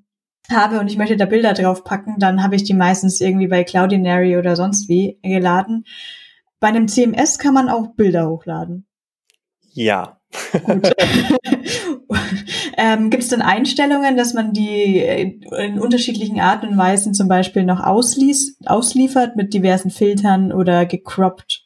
[0.51, 3.65] habe und ich möchte da Bilder drauf packen, dann habe ich die meistens irgendwie bei
[3.65, 5.85] Cloudinary oder sonst wie geladen.
[6.61, 8.87] Bei einem CMS kann man auch Bilder hochladen.
[9.73, 10.21] Ja.
[12.77, 17.65] ähm, Gibt es denn Einstellungen, dass man die in unterschiedlichen Arten und Weisen zum Beispiel
[17.65, 21.58] noch auslies, ausliefert mit diversen Filtern oder gecroppt?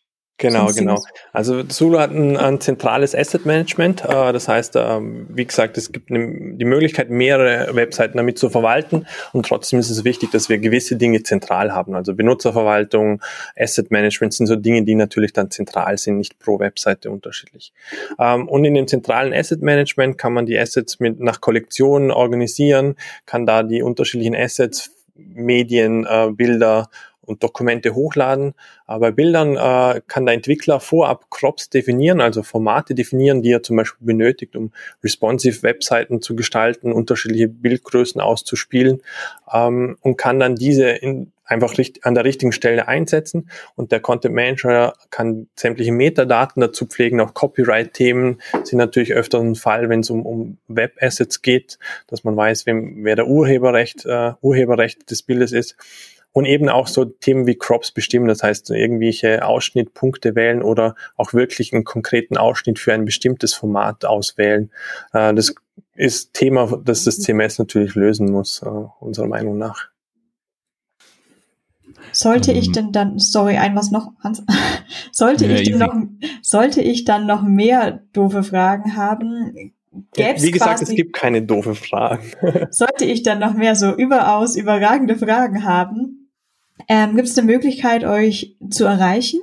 [0.42, 1.00] Genau, genau.
[1.32, 4.04] Also Zulu hat ein, ein zentrales Asset Management.
[4.04, 8.50] Äh, das heißt, äh, wie gesagt, es gibt ne, die Möglichkeit, mehrere Webseiten damit zu
[8.50, 9.06] verwalten.
[9.32, 11.94] Und trotzdem ist es wichtig, dass wir gewisse Dinge zentral haben.
[11.94, 13.22] Also Benutzerverwaltung,
[13.56, 17.72] Asset Management sind so Dinge, die natürlich dann zentral sind, nicht pro Webseite unterschiedlich.
[18.18, 22.96] Ähm, und in dem zentralen Asset Management kann man die Assets mit nach Kollektionen organisieren,
[23.26, 26.88] kann da die unterschiedlichen Assets Medien, äh, Bilder
[27.24, 28.54] und Dokumente hochladen.
[28.86, 33.62] Aber bei Bildern äh, kann der Entwickler vorab Crops definieren, also Formate definieren, die er
[33.62, 39.02] zum Beispiel benötigt, um responsive Webseiten zu gestalten, unterschiedliche Bildgrößen auszuspielen
[39.52, 44.34] ähm, und kann dann diese in, einfach an der richtigen Stelle einsetzen und der Content
[44.34, 50.10] Manager kann sämtliche Metadaten dazu pflegen, auch Copyright-Themen sind natürlich öfter ein Fall, wenn es
[50.10, 55.52] um, um Web-Assets geht, dass man weiß, wem, wer der Urheberrecht, äh, Urheberrecht des Bildes
[55.52, 55.76] ist
[56.32, 61.32] und eben auch so Themen wie Crops bestimmen, das heißt irgendwelche Ausschnittpunkte wählen oder auch
[61.34, 64.70] wirklich einen konkreten Ausschnitt für ein bestimmtes Format auswählen.
[65.12, 65.54] Äh, das
[65.94, 68.68] ist Thema, das das CMS natürlich lösen muss, äh,
[69.00, 69.88] unserer Meinung nach.
[72.12, 72.72] Sollte ich ähm.
[72.72, 74.42] denn dann, sorry, ein was noch, Hans,
[75.12, 75.94] sollte ja, ich denn noch,
[76.42, 79.72] sollte ich dann noch mehr doofe Fragen haben?
[80.14, 82.24] Gäb's Wie gesagt, quasi, es gibt keine doofe Fragen.
[82.70, 86.21] sollte ich dann noch mehr so überaus überragende Fragen haben,
[86.88, 89.40] ähm, Gibt es eine Möglichkeit, euch zu erreichen?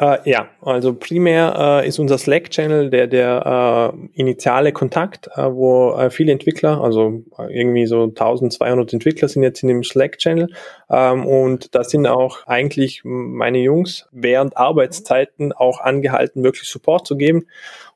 [0.00, 5.92] Äh, ja, also primär äh, ist unser Slack-Channel der, der äh, initiale Kontakt, äh, wo
[5.94, 10.52] äh, viele Entwickler, also äh, irgendwie so 1200 Entwickler sind jetzt in dem Slack-Channel
[10.88, 17.16] ähm, und da sind auch eigentlich meine Jungs während Arbeitszeiten auch angehalten, wirklich Support zu
[17.16, 17.46] geben.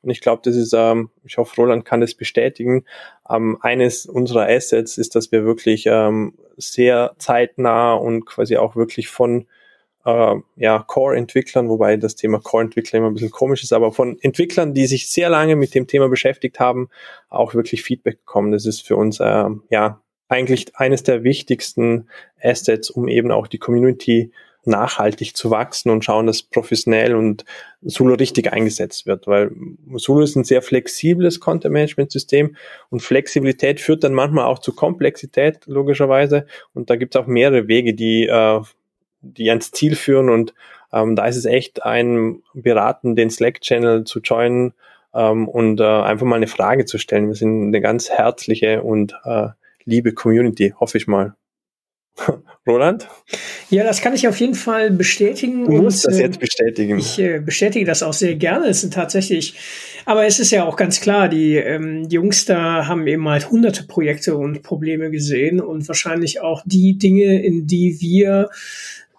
[0.02, 2.84] Und ich glaube, das ist, ähm, ich hoffe, Roland kann das bestätigen.
[3.30, 9.08] Ähm, eines unserer Assets ist, dass wir wirklich ähm, sehr zeitnah und quasi auch wirklich
[9.08, 9.46] von
[10.04, 14.74] äh, ja, Core-Entwicklern, wobei das Thema Core-Entwickler immer ein bisschen komisch ist, aber von Entwicklern,
[14.74, 16.88] die sich sehr lange mit dem Thema beschäftigt haben,
[17.28, 18.52] auch wirklich Feedback bekommen.
[18.52, 22.08] Das ist für uns äh, ja eigentlich eines der wichtigsten
[22.42, 24.32] Assets, um eben auch die Community
[24.64, 27.44] nachhaltig zu wachsen und schauen, dass professionell und
[27.82, 29.50] Sulu richtig eingesetzt wird, weil
[29.96, 32.56] Sulu ist ein sehr flexibles Content-Management-System
[32.90, 36.46] und Flexibilität führt dann manchmal auch zu Komplexität, logischerweise.
[36.74, 38.60] Und da gibt es auch mehrere Wege, die, äh,
[39.20, 40.54] die ans Ziel führen und
[40.92, 44.74] ähm, da ist es echt ein Beraten, den Slack-Channel zu joinen
[45.14, 47.28] ähm, und äh, einfach mal eine Frage zu stellen.
[47.28, 49.48] Wir sind eine ganz herzliche und äh,
[49.84, 51.34] liebe Community, hoffe ich mal.
[52.66, 53.08] Roland?
[53.72, 55.64] Ja, das kann ich auf jeden Fall bestätigen.
[55.64, 56.98] Du musst und, das jetzt bestätigen.
[56.98, 58.66] Ich äh, bestätige das auch sehr gerne.
[58.66, 59.54] Es sind tatsächlich,
[60.04, 63.50] aber es ist ja auch ganz klar, die, ähm, die Jungs da haben eben halt
[63.50, 68.50] hunderte Projekte und Probleme gesehen und wahrscheinlich auch die Dinge, in die wir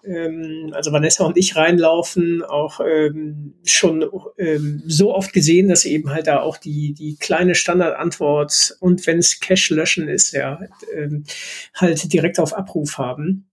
[0.06, 4.06] ähm, also Vanessa und ich reinlaufen, auch ähm, schon
[4.38, 9.18] ähm, so oft gesehen, dass eben halt da auch die, die kleine Standardantwort und wenn
[9.18, 10.60] es Cache löschen ist, ja,
[10.96, 11.24] ähm,
[11.74, 13.48] halt direkt auf Abruf haben.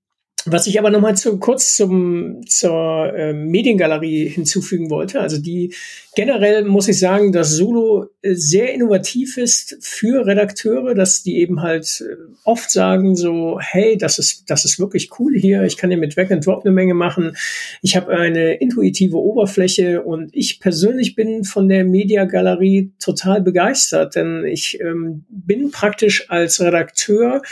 [0.46, 5.74] Was ich aber nochmal zu, kurz zum, zur äh, Mediengalerie hinzufügen wollte, also die
[6.16, 11.60] generell muss ich sagen, dass Solo äh, sehr innovativ ist für Redakteure, dass die eben
[11.60, 15.90] halt äh, oft sagen so, hey, das ist, das ist wirklich cool hier, ich kann
[15.90, 17.36] hier mit Drag and Drop eine Menge machen,
[17.82, 24.46] ich habe eine intuitive Oberfläche und ich persönlich bin von der Mediagalerie total begeistert, denn
[24.46, 27.42] ich ähm, bin praktisch als Redakteur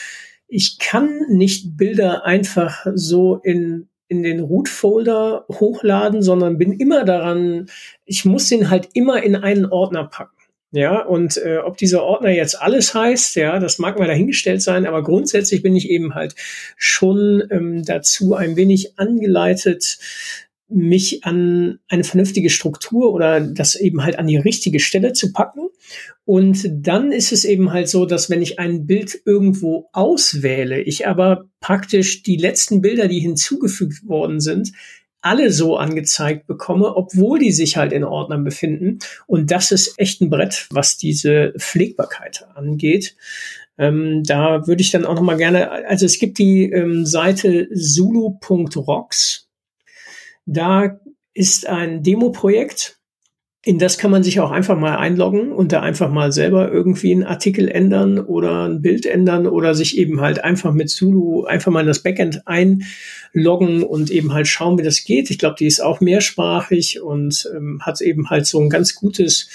[0.48, 7.68] ich kann nicht Bilder einfach so in in den Root-Folder hochladen, sondern bin immer daran,
[8.06, 10.32] ich muss den halt immer in einen Ordner packen.
[10.70, 14.86] Ja, und äh, ob dieser Ordner jetzt alles heißt, ja, das mag mal dahingestellt sein,
[14.86, 16.34] aber grundsätzlich bin ich eben halt
[16.76, 19.98] schon ähm, dazu ein wenig angeleitet,
[20.68, 25.68] mich an eine vernünftige Struktur oder das eben halt an die richtige Stelle zu packen.
[26.24, 31.06] Und dann ist es eben halt so, dass wenn ich ein Bild irgendwo auswähle, ich
[31.06, 34.72] aber praktisch die letzten Bilder, die hinzugefügt worden sind,
[35.20, 38.98] alle so angezeigt bekomme, obwohl die sich halt in Ordnern befinden.
[39.26, 43.16] Und das ist echt ein Brett, was diese Pflegbarkeit angeht.
[43.78, 47.68] Ähm, da würde ich dann auch noch mal gerne, also es gibt die ähm, Seite
[47.74, 49.47] zulu.rocks
[50.48, 50.98] da
[51.34, 52.98] ist ein Demo-Projekt,
[53.64, 57.12] in das kann man sich auch einfach mal einloggen und da einfach mal selber irgendwie
[57.12, 61.70] einen Artikel ändern oder ein Bild ändern oder sich eben halt einfach mit Zulu einfach
[61.70, 65.28] mal in das Backend einloggen und eben halt schauen, wie das geht.
[65.28, 69.50] Ich glaube, die ist auch mehrsprachig und ähm, hat eben halt so ein ganz gutes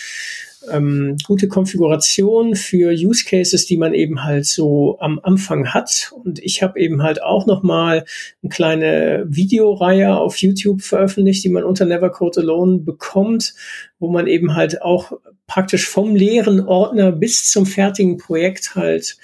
[0.72, 6.12] ähm, gute Konfiguration für Use Cases, die man eben halt so am Anfang hat.
[6.24, 8.06] Und ich habe eben halt auch noch mal
[8.42, 13.54] eine kleine Videoreihe auf YouTube veröffentlicht, die man unter Never Code Alone bekommt,
[14.00, 15.14] wo man eben halt auch
[15.48, 19.18] praktisch vom leeren Ordner bis zum fertigen Projekt halt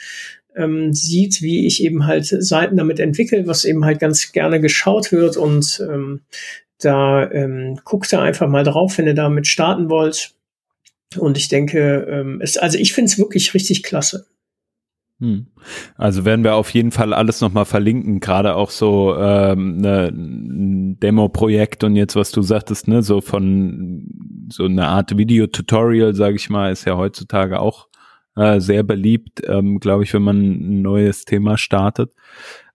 [0.55, 5.11] ähm, sieht, wie ich eben halt Seiten damit entwickle, was eben halt ganz gerne geschaut
[5.11, 6.21] wird und ähm,
[6.81, 10.33] da ähm, guckt da einfach mal drauf, wenn ihr damit starten wollt.
[11.17, 14.27] Und ich denke, ähm, es, also ich finde es wirklich richtig klasse.
[15.19, 15.47] Hm.
[15.97, 20.99] Also werden wir auf jeden Fall alles nochmal verlinken, gerade auch so ähm, ne, ein
[20.99, 24.07] Demo-Projekt und jetzt, was du sagtest, ne, so von
[24.49, 27.89] so eine Art Video-Tutorial, sage ich mal, ist ja heutzutage auch
[28.37, 32.13] äh, sehr beliebt, ähm, glaube ich, wenn man ein neues Thema startet.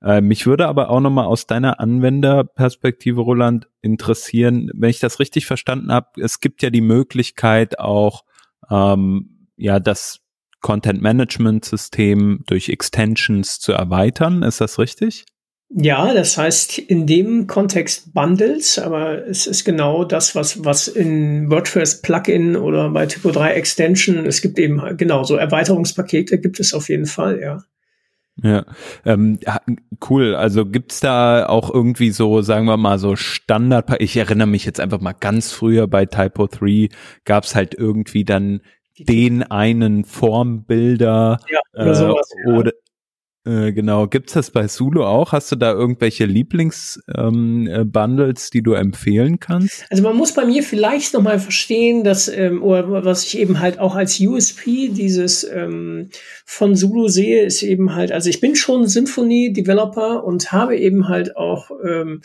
[0.05, 5.47] Äh, mich würde aber auch nochmal aus deiner Anwenderperspektive, Roland, interessieren, wenn ich das richtig
[5.47, 8.25] verstanden habe, es gibt ja die Möglichkeit auch,
[8.71, 10.21] ähm, ja, das
[10.61, 14.43] Content Management System durch Extensions zu erweitern.
[14.43, 15.25] Ist das richtig?
[15.71, 21.51] Ja, das heißt in dem Kontext Bundles, aber es ist genau das, was, was in
[21.51, 26.75] WordPress Plugin oder bei Typo 3 Extension, es gibt eben genau so Erweiterungspakete gibt es
[26.75, 27.63] auf jeden Fall, ja.
[28.43, 28.65] Ja,
[29.05, 29.39] ähm,
[30.11, 30.35] cool.
[30.35, 34.81] Also gibt's da auch irgendwie so, sagen wir mal, so Standard, ich erinnere mich jetzt
[34.81, 36.89] einfach mal ganz früher bei Typo 3
[37.25, 38.61] gab's halt irgendwie dann
[38.99, 42.53] den einen Formbilder ja, oder, äh, sowas, ja.
[42.55, 42.73] oder,
[43.47, 44.07] äh, genau.
[44.07, 45.33] Gibt's das bei Zulu auch?
[45.33, 49.85] Hast du da irgendwelche Lieblingsbundles, ähm, äh, die du empfehlen kannst?
[49.91, 53.79] Also man muss bei mir vielleicht nochmal verstehen, dass, ähm, oder was ich eben halt
[53.79, 56.09] auch als USP dieses ähm,
[56.47, 61.37] von Zulu sehe, ist eben halt, also ich bin schon Symphony-Developer und habe eben halt
[61.37, 62.23] auch ähm,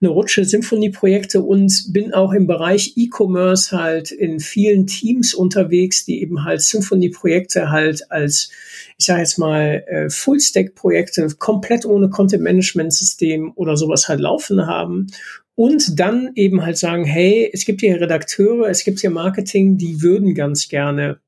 [0.00, 6.22] eine Rutsche Symphony-Projekte und bin auch im Bereich E-Commerce halt in vielen Teams unterwegs, die
[6.22, 8.50] eben halt Symphony-Projekte halt als
[8.98, 15.08] ich sage jetzt mal, äh, Full-Stack-Projekte komplett ohne Content-Management-System oder sowas halt laufen haben
[15.54, 20.02] und dann eben halt sagen, hey, es gibt hier Redakteure, es gibt hier Marketing, die
[20.02, 21.20] würden ganz gerne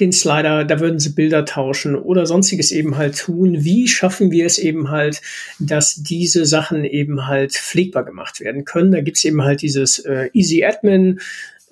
[0.00, 3.62] den Slider, da würden sie Bilder tauschen oder sonstiges eben halt tun.
[3.64, 5.20] Wie schaffen wir es eben halt,
[5.58, 8.92] dass diese Sachen eben halt pflegbar gemacht werden können?
[8.92, 11.20] Da gibt's eben halt dieses äh, Easy Admin,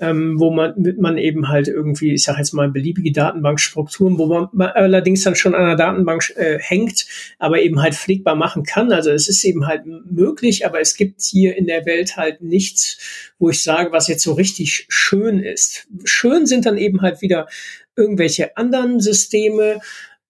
[0.01, 4.49] ähm, wo man, man eben halt irgendwie, ich sage jetzt mal, beliebige Datenbankstrukturen, wo man,
[4.53, 7.07] man allerdings dann schon an der Datenbank äh, hängt,
[7.39, 8.93] aber eben halt pflegbar machen kann.
[8.93, 12.99] Also es ist eben halt möglich, aber es gibt hier in der Welt halt nichts,
[13.39, 15.89] wo ich sage, was jetzt so richtig schön ist.
[16.05, 17.49] Schön sind dann eben halt wieder
[17.97, 19.81] irgendwelche anderen Systeme,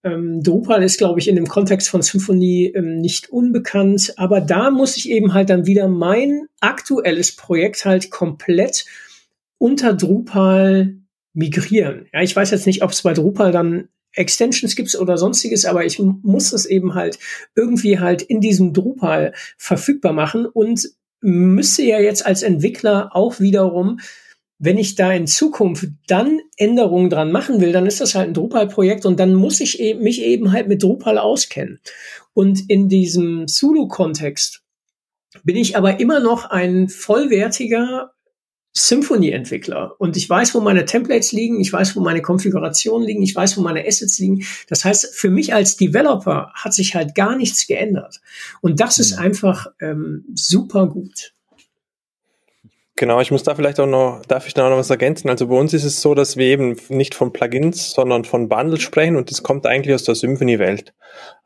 [0.03, 4.71] ähm, Drupal ist, glaube ich, in dem Kontext von Symfony ähm, nicht unbekannt, aber da
[4.71, 8.85] muss ich eben halt dann wieder mein aktuelles Projekt halt komplett
[9.59, 10.95] unter Drupal
[11.33, 12.07] migrieren.
[12.11, 15.85] Ja, ich weiß jetzt nicht, ob es bei Drupal dann Extensions gibt oder sonstiges, aber
[15.85, 17.19] ich muss es eben halt
[17.55, 20.89] irgendwie halt in diesem Drupal verfügbar machen und
[21.21, 23.99] müsste ja jetzt als Entwickler auch wiederum,
[24.57, 28.33] wenn ich da in Zukunft dann Änderungen dran machen will, dann ist das halt ein
[28.33, 31.79] Drupal-Projekt und dann muss ich eben, mich eben halt mit Drupal auskennen.
[32.33, 34.61] Und in diesem Zulu-Kontext
[35.43, 38.11] bin ich aber immer noch ein vollwertiger
[38.73, 43.35] Symphony-Entwickler und ich weiß, wo meine Templates liegen, ich weiß, wo meine Konfigurationen liegen, ich
[43.35, 44.45] weiß, wo meine Assets liegen.
[44.67, 48.21] Das heißt, für mich als Developer hat sich halt gar nichts geändert.
[48.61, 51.33] Und das ist einfach ähm, super gut.
[52.99, 55.29] Genau, ich muss da vielleicht auch noch, darf ich da noch was ergänzen?
[55.29, 58.81] Also bei uns ist es so, dass wir eben nicht von Plugins, sondern von Bundles
[58.81, 60.93] sprechen und das kommt eigentlich aus der Symfony-Welt.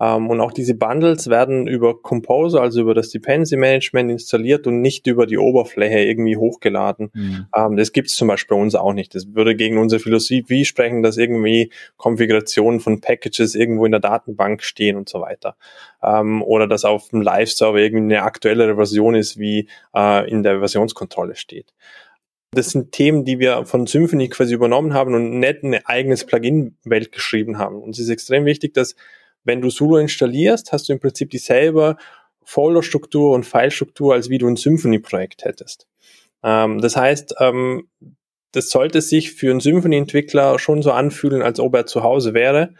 [0.02, 4.82] Ähm, und auch diese Bundles werden über Composer, also über das Dependency Management installiert und
[4.82, 7.12] nicht über die Oberfläche irgendwie hochgeladen.
[7.14, 7.46] Mhm.
[7.56, 9.14] Ähm, das gibt es zum Beispiel bei uns auch nicht.
[9.14, 14.64] Das würde gegen unsere Philosophie sprechen, dass irgendwie Konfigurationen von Packages irgendwo in der Datenbank
[14.64, 15.56] stehen und so weiter.
[16.04, 20.60] Ähm, oder dass auf dem Live-Server irgendwie eine aktuellere Version ist, wie äh, in der
[20.60, 21.74] Versionskontrolle steht.
[22.52, 27.12] Das sind Themen, die wir von Symfony quasi übernommen haben und nicht eine eigenes Plugin-Welt
[27.12, 27.82] geschrieben haben.
[27.82, 28.96] Und es ist extrem wichtig, dass
[29.44, 31.98] wenn du Solo installierst, hast du im Prinzip dieselbe
[32.44, 35.88] Folderstruktur und Filestruktur, als wie du ein Symfony-Projekt hättest.
[36.44, 37.88] Ähm, das heißt, ähm,
[38.52, 42.74] das sollte sich für einen Symfony-Entwickler schon so anfühlen, als ob er zu Hause wäre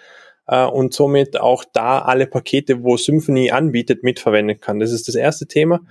[0.48, 4.80] äh, und somit auch da alle Pakete, wo Symfony anbietet, mitverwenden kann.
[4.80, 5.82] Das ist das erste Thema.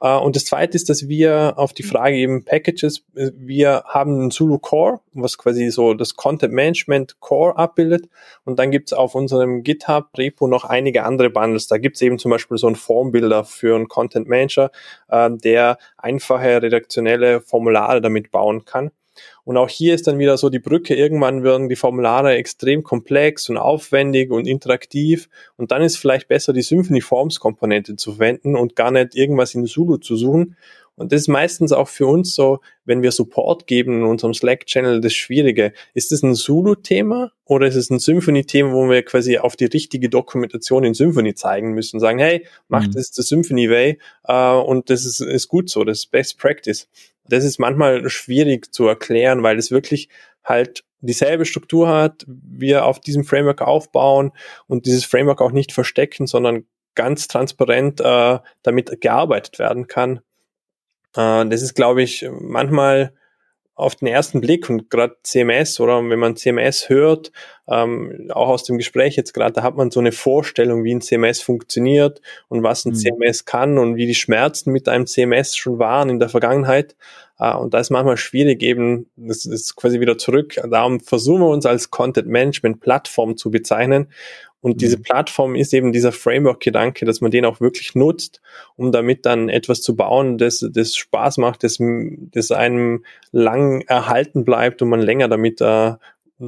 [0.00, 4.20] Uh, und das zweite ist, dass wir auf die Frage eben Packages, äh, wir haben
[4.20, 8.08] einen Zulu Core, was quasi so das Content Management Core abbildet.
[8.44, 11.66] Und dann gibt's auf unserem GitHub Repo noch einige andere Bundles.
[11.66, 14.70] Da gibt's eben zum Beispiel so einen Formbuilder für einen Content Manager,
[15.10, 18.92] uh, der einfache redaktionelle Formulare damit bauen kann.
[19.48, 23.48] Und auch hier ist dann wieder so die Brücke, irgendwann werden die Formulare extrem komplex
[23.48, 28.56] und aufwendig und interaktiv und dann ist vielleicht besser die Symphony Forms Komponente zu verwenden
[28.56, 30.54] und gar nicht irgendwas in Zulu zu suchen.
[30.96, 35.00] Und das ist meistens auch für uns so, wenn wir Support geben in unserem Slack-Channel,
[35.00, 35.72] das Schwierige.
[35.94, 40.10] Ist es ein Zulu-Thema oder ist es ein Symphony-Thema, wo wir quasi auf die richtige
[40.10, 42.00] Dokumentation in Symphony zeigen müssen?
[42.00, 42.92] Sagen, hey, macht mhm.
[42.92, 46.86] das the Symphony Way äh, und das ist, ist gut so, das ist Best Practice
[47.28, 50.08] das ist manchmal schwierig zu erklären, weil es wirklich
[50.44, 54.32] halt dieselbe Struktur hat, wir auf diesem Framework aufbauen
[54.66, 56.64] und dieses Framework auch nicht verstecken, sondern
[56.94, 60.20] ganz transparent äh, damit gearbeitet werden kann.
[61.14, 63.12] Äh, das ist, glaube ich, manchmal
[63.78, 67.30] auf den ersten Blick und gerade CMS oder wenn man CMS hört,
[67.68, 71.00] ähm, auch aus dem Gespräch jetzt gerade, da hat man so eine Vorstellung, wie ein
[71.00, 72.96] CMS funktioniert und was ein mhm.
[72.96, 76.96] CMS kann und wie die Schmerzen mit einem CMS schon waren in der Vergangenheit.
[77.38, 80.56] Äh, und da ist manchmal schwierig eben, das ist quasi wieder zurück.
[80.68, 84.08] Darum versuchen wir uns als Content Management Plattform zu bezeichnen
[84.60, 84.78] und mhm.
[84.78, 88.40] diese Plattform ist eben dieser Framework-Gedanke, dass man den auch wirklich nutzt,
[88.76, 94.44] um damit dann etwas zu bauen, das, das Spaß macht, das, das einem lang erhalten
[94.44, 95.94] bleibt und man länger damit äh,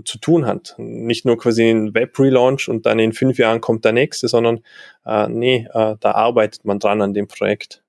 [0.05, 0.75] zu tun hat.
[0.79, 4.61] Nicht nur quasi ein Web-Relaunch und dann in fünf Jahren kommt der nächste, sondern
[5.05, 7.83] äh, nee, äh, da arbeitet man dran an dem Projekt.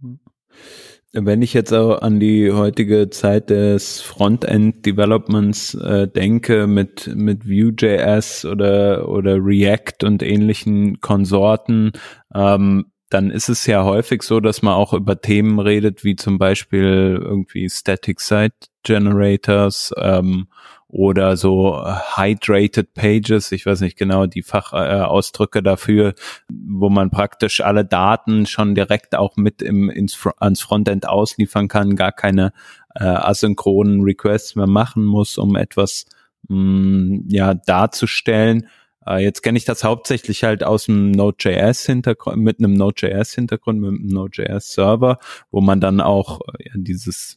[0.00, 0.20] Mhm.
[1.16, 8.44] Wenn ich jetzt auch an die heutige Zeit des Frontend-Developments äh, denke mit, mit Vue.js
[8.44, 11.92] oder, oder React und ähnlichen Konsorten,
[12.34, 16.36] ähm, dann ist es ja häufig so, dass man auch über Themen redet, wie zum
[16.36, 20.48] Beispiel irgendwie Static Site Generators ähm,
[20.88, 26.14] oder so Hydrated Pages, ich weiß nicht genau die Fachausdrücke äh, dafür,
[26.48, 31.96] wo man praktisch alle Daten schon direkt auch mit im, ins, ans Frontend ausliefern kann,
[31.96, 32.52] gar keine
[32.94, 36.06] äh, asynchronen Requests mehr machen muss, um etwas
[36.48, 38.68] mh, mm, ja darzustellen.
[39.06, 44.06] Äh, jetzt kenne ich das hauptsächlich halt aus dem Node.js-Hintergrund, mit einem Node.js-Hintergrund, mit einem
[44.06, 45.18] Node.js-Server,
[45.50, 47.36] wo man dann auch ja, dieses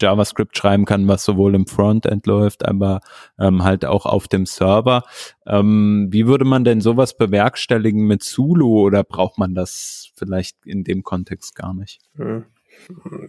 [0.00, 3.00] JavaScript schreiben kann, was sowohl im Frontend läuft, aber
[3.38, 5.02] ähm, halt auch auf dem Server.
[5.46, 10.84] Ähm, wie würde man denn sowas bewerkstelligen mit Zulu oder braucht man das vielleicht in
[10.84, 12.00] dem Kontext gar nicht?
[12.16, 12.44] Hm.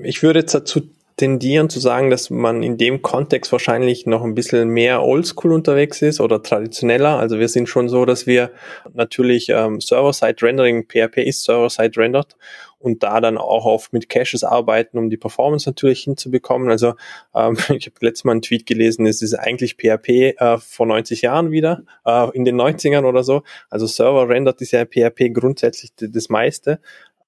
[0.03, 0.81] Ich würde jetzt dazu
[1.17, 6.03] tendieren zu sagen, dass man in dem Kontext wahrscheinlich noch ein bisschen mehr oldschool unterwegs
[6.03, 7.17] ist oder traditioneller.
[7.17, 8.51] Also wir sind schon so, dass wir
[8.93, 12.35] natürlich ähm, Server-Side-Rendering, PHP ist Server-Side-Rendered
[12.79, 16.69] und da dann auch oft mit Caches arbeiten, um die Performance natürlich hinzubekommen.
[16.69, 16.93] Also
[17.33, 21.21] ähm, ich habe letztes Mal einen Tweet gelesen, es ist eigentlich PHP äh, vor 90
[21.21, 23.43] Jahren wieder, äh, in den 90ern oder so.
[23.69, 26.79] Also Server-Rendered ist ja PHP grundsätzlich das meiste.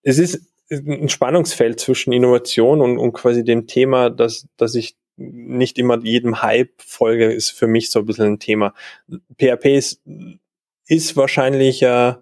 [0.03, 5.77] Es ist ein Spannungsfeld zwischen Innovation und, und quasi dem Thema, dass, dass ich nicht
[5.77, 8.73] immer jedem Hype folge, ist für mich so ein bisschen ein Thema.
[9.37, 10.01] PHP ist,
[10.87, 12.13] ist wahrscheinlich, äh,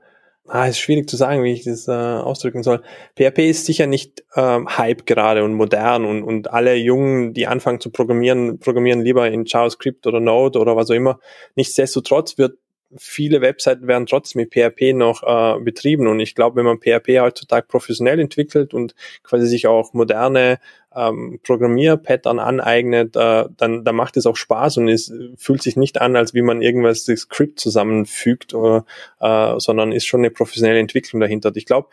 [0.48, 2.82] ah, ist schwierig zu sagen, wie ich das äh, ausdrücken soll.
[3.18, 7.80] PHP ist sicher nicht ähm, Hype gerade und modern und, und alle Jungen, die anfangen
[7.80, 11.20] zu programmieren, programmieren lieber in JavaScript oder Node oder was auch immer.
[11.56, 12.58] Nichtsdestotrotz wird
[12.96, 17.20] viele Webseiten werden trotzdem mit PHP noch äh, betrieben und ich glaube, wenn man PHP
[17.20, 20.60] heutzutage professionell entwickelt und quasi sich auch moderne
[20.96, 26.00] ähm, Programmierpattern aneignet, äh, dann, dann macht es auch Spaß und es fühlt sich nicht
[26.02, 28.86] an, als wie man irgendwas das Skript zusammenfügt, oder,
[29.20, 31.52] äh, sondern ist schon eine professionelle Entwicklung dahinter.
[31.56, 31.90] Ich glaube,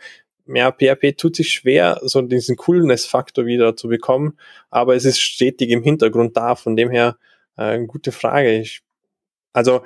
[0.47, 4.37] ja, PHP tut sich schwer, so diesen Coolness-Faktor wieder zu bekommen,
[4.69, 6.55] aber es ist stetig im Hintergrund da.
[6.55, 7.17] Von dem her,
[7.57, 8.59] äh, gute Frage.
[8.59, 8.81] Ich,
[9.53, 9.81] also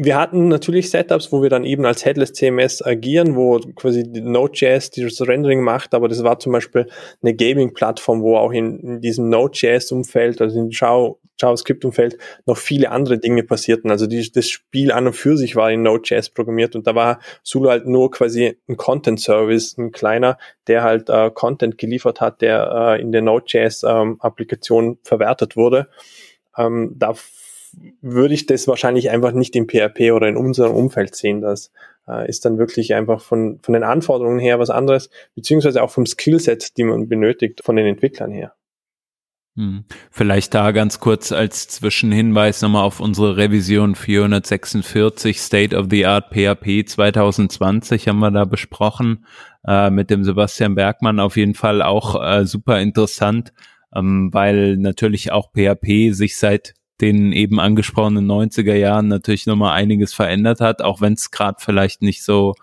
[0.00, 4.90] wir hatten natürlich Setups, wo wir dann eben als Headless CMS agieren, wo quasi Node.js
[4.90, 6.86] dieses Rendering macht, aber das war zum Beispiel
[7.20, 13.42] eine Gaming-Plattform, wo auch in, in diesem Node.js-Umfeld, also in JavaScript-Umfeld, noch viele andere Dinge
[13.42, 13.90] passierten.
[13.90, 17.18] Also die, das Spiel an und für sich war in Node.js programmiert und da war
[17.42, 20.38] Zulu halt nur quasi ein Content-Service, ein kleiner,
[20.68, 25.88] der halt äh, Content geliefert hat, der äh, in der Node.js-Applikation ähm, verwertet wurde.
[26.56, 27.14] Ähm, da
[28.00, 31.40] würde ich das wahrscheinlich einfach nicht im PHP oder in unserem Umfeld sehen.
[31.40, 31.72] Das
[32.08, 36.06] äh, ist dann wirklich einfach von, von den Anforderungen her was anderes, beziehungsweise auch vom
[36.06, 38.54] Skillset, die man benötigt, von den Entwicklern her.
[39.58, 39.84] Hm.
[40.12, 46.30] Vielleicht da ganz kurz als Zwischenhinweis nochmal auf unsere Revision 446 State of the Art
[46.30, 49.26] PHP 2020 haben wir da besprochen
[49.66, 53.52] äh, mit dem Sebastian Bergmann auf jeden Fall auch äh, super interessant,
[53.92, 60.14] ähm, weil natürlich auch PHP sich seit den eben angesprochenen 90er Jahren natürlich nochmal einiges
[60.14, 62.54] verändert hat, auch wenn es gerade vielleicht nicht so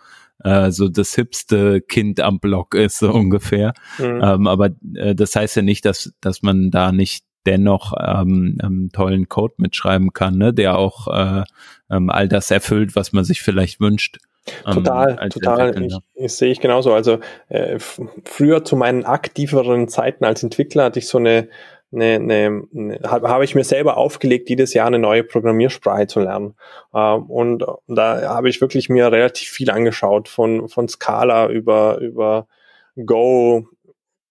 [0.44, 3.74] äh, so das hipste Kind am Block ist, so ungefähr.
[3.98, 4.22] Mhm.
[4.24, 8.90] Ähm, aber äh, das heißt ja nicht, dass, dass man da nicht dennoch ähm, ähm,
[8.92, 11.44] tollen Code mitschreiben kann, ne, der auch äh,
[11.90, 14.18] ähm, all das erfüllt, was man sich vielleicht wünscht.
[14.66, 15.84] Ähm, total, total.
[15.84, 16.94] Ich, ich sehe ich genauso.
[16.94, 17.20] Also
[17.50, 21.50] äh, früher zu meinen aktiveren Zeiten als Entwickler hatte ich so eine
[21.96, 26.56] eine, eine, habe hab ich mir selber aufgelegt, jedes Jahr eine neue Programmiersprache zu lernen.
[26.94, 32.48] Ähm, und da habe ich wirklich mir relativ viel angeschaut, von, von Scala über, über
[32.96, 33.68] Go,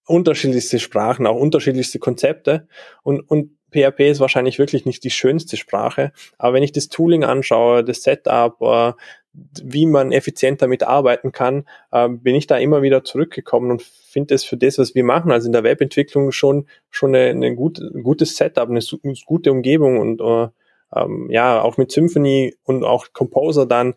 [0.07, 2.69] unterschiedlichste Sprachen, auch unterschiedlichste Konzepte.
[3.03, 7.25] Und, und PHP ist wahrscheinlich wirklich nicht die schönste Sprache, aber wenn ich das Tooling
[7.25, 8.93] anschaue, das Setup, äh,
[9.63, 14.35] wie man effizient damit arbeiten kann, äh, bin ich da immer wieder zurückgekommen und finde
[14.35, 18.03] es für das, was wir machen, also in der Webentwicklung schon schon eine, gut, ein
[18.03, 18.81] gutes Setup, eine,
[19.27, 20.49] gute Umgebung und äh,
[20.95, 23.95] ähm, ja auch mit Symphony und auch Composer dann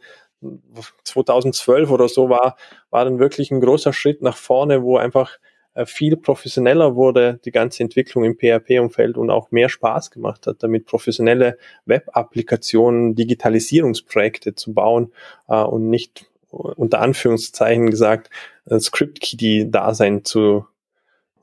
[1.03, 2.57] 2012 oder so war
[2.89, 5.37] war dann wirklich ein großer Schritt nach vorne, wo einfach
[5.85, 10.85] viel professioneller wurde, die ganze Entwicklung im PHP-Umfeld und auch mehr Spaß gemacht hat, damit
[10.85, 15.11] professionelle Web-Applikationen, Digitalisierungsprojekte zu bauen
[15.47, 18.29] äh, und nicht unter Anführungszeichen gesagt,
[18.69, 20.65] Script-Kiddie-Dasein zu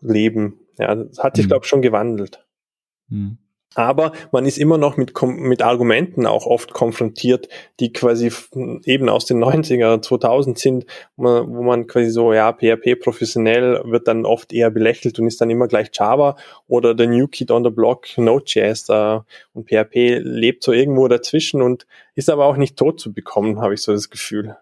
[0.00, 0.60] leben.
[0.78, 1.48] Ja, das hat sich, mhm.
[1.50, 2.44] glaube ich, schon gewandelt.
[3.08, 3.38] Mhm.
[3.74, 7.48] Aber man ist immer noch mit, mit Argumenten auch oft konfrontiert,
[7.80, 8.30] die quasi
[8.84, 14.26] eben aus den 90er, 2000 sind, wo man quasi so, ja, PHP professionell wird dann
[14.26, 16.36] oft eher belächelt und ist dann immer gleich Java
[16.68, 21.62] oder der New Kid on the Block Node.js da und PHP lebt so irgendwo dazwischen
[21.62, 24.56] und ist aber auch nicht tot zu bekommen, habe ich so das Gefühl.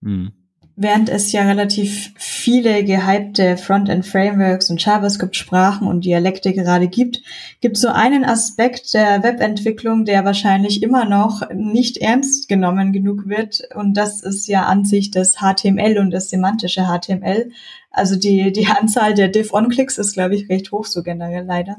[0.00, 0.41] Mhm
[0.76, 7.22] während es ja relativ viele gehypte Frontend-Frameworks und JavaScript-Sprachen und Dialekte gerade gibt,
[7.60, 13.28] gibt es so einen Aspekt der Webentwicklung, der wahrscheinlich immer noch nicht ernst genommen genug
[13.28, 13.62] wird.
[13.74, 17.50] Und das ist ja an sich das HTML und das semantische HTML.
[17.90, 21.76] Also die, die Anzahl der Div-On-Clicks ist, glaube ich, recht hoch so generell leider.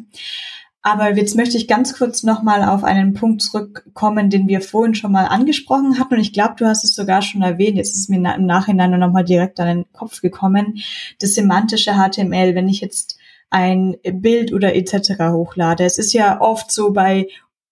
[0.85, 5.13] Aber jetzt möchte ich ganz kurz nochmal auf einen Punkt zurückkommen, den wir vorhin schon
[5.13, 6.15] mal angesprochen hatten.
[6.15, 7.77] Und ich glaube, du hast es sogar schon erwähnt.
[7.77, 10.79] Jetzt ist mir im Nachhinein nur nochmal direkt an den Kopf gekommen.
[11.19, 12.53] Das semantische HTML.
[12.53, 13.17] Wenn ich jetzt
[13.49, 15.11] ein Bild oder etc.
[15.31, 15.85] hochlade.
[15.85, 17.27] Es ist ja oft so bei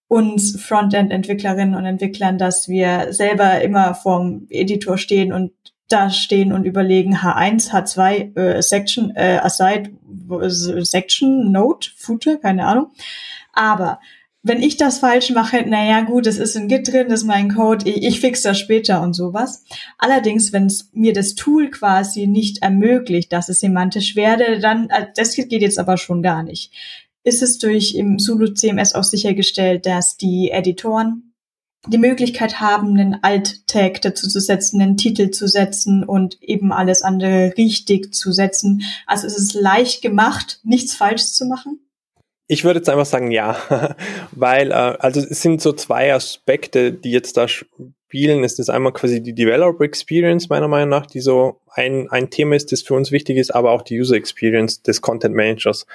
[0.07, 5.51] uns Frontend-Entwicklerinnen und Entwicklern, dass wir selber immer vorm Editor stehen und
[5.92, 9.92] da stehen und überlegen H1, H2, äh, Section, äh, Aside,
[10.84, 12.92] Section, Note, Footer, keine Ahnung.
[13.54, 14.00] Aber
[14.44, 17.54] wenn ich das falsch mache, naja gut, es ist in Git drin, das ist mein
[17.54, 19.64] Code, ich, ich fix das später und sowas.
[20.00, 25.08] Allerdings, wenn es mir das Tool quasi nicht ermöglicht, dass es semantisch werde, dann, äh,
[25.16, 26.74] das geht jetzt aber schon gar nicht.
[27.24, 31.31] Ist es durch im Zulu CMS auch sichergestellt, dass die Editoren
[31.88, 37.02] die Möglichkeit haben, einen Alt-Tag dazu zu setzen, einen Titel zu setzen und eben alles
[37.02, 38.84] andere richtig zu setzen.
[39.08, 41.80] Also es ist leicht gemacht, nichts falsch zu machen.
[42.48, 43.58] Ich würde jetzt einfach sagen, ja,
[44.32, 48.44] weil, äh, also es sind so zwei Aspekte, die jetzt da spielen.
[48.44, 52.56] Es ist einmal quasi die Developer Experience, meiner Meinung nach, die so ein, ein Thema
[52.56, 55.88] ist, das für uns wichtig ist, aber auch die User Experience des Content Managers.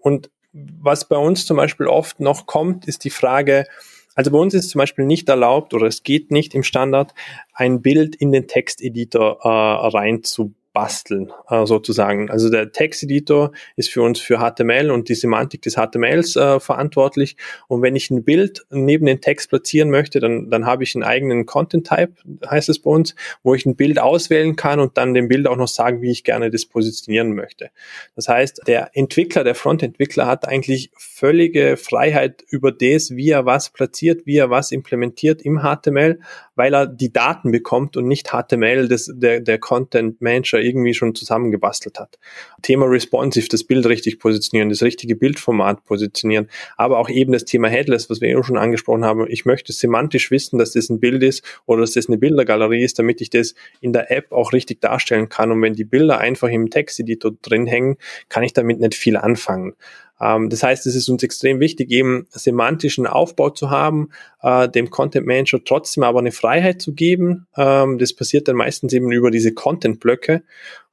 [0.00, 3.66] Und was bei uns zum Beispiel oft noch kommt, ist die Frage,
[4.14, 7.14] also bei uns ist zum Beispiel nicht erlaubt oder es geht nicht im Standard,
[7.52, 12.30] ein Bild in den Texteditor äh, rein zu basteln, äh, sozusagen.
[12.30, 17.36] Also der Texteditor ist für uns für HTML und die Semantik des HTMLs äh, verantwortlich.
[17.66, 21.04] Und wenn ich ein Bild neben den Text platzieren möchte, dann, dann habe ich einen
[21.04, 22.14] eigenen Content Type,
[22.48, 25.56] heißt es bei uns, wo ich ein Bild auswählen kann und dann dem Bild auch
[25.56, 27.70] noch sagen, wie ich gerne das positionieren möchte.
[28.14, 33.70] Das heißt, der Entwickler, der Frontentwickler hat eigentlich völlige Freiheit über das, wie er was
[33.70, 36.20] platziert, wie er was implementiert im HTML,
[36.54, 40.20] weil er die Daten bekommt und nicht HTML des, der, der Content
[40.60, 42.18] Manager irgendwie schon zusammengebastelt hat.
[42.62, 47.68] Thema responsive, das Bild richtig positionieren, das richtige Bildformat positionieren, aber auch eben das Thema
[47.68, 49.26] Headless, was wir eben schon angesprochen haben.
[49.28, 52.98] Ich möchte semantisch wissen, dass das ein Bild ist oder dass das eine Bildergalerie ist,
[52.98, 55.50] damit ich das in der App auch richtig darstellen kann.
[55.50, 57.96] Und wenn die Bilder einfach im Texteditor drin hängen,
[58.28, 59.74] kann ich damit nicht viel anfangen.
[60.20, 64.10] Ähm, das heißt, es ist uns extrem wichtig, eben semantischen Aufbau zu haben,
[64.42, 67.46] äh, dem Content Manager trotzdem aber eine Freiheit zu geben.
[67.56, 70.42] Ähm, das passiert dann meistens eben über diese Content-Blöcke.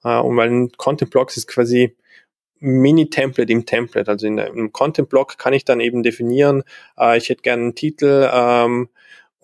[0.04, 1.96] Äh, und weil ein Content-Block ist quasi
[2.60, 4.10] Mini-Template im Template.
[4.10, 6.64] Also in einem Content-Block kann ich dann eben definieren,
[6.98, 8.90] äh, ich hätte gerne einen Titel, ähm,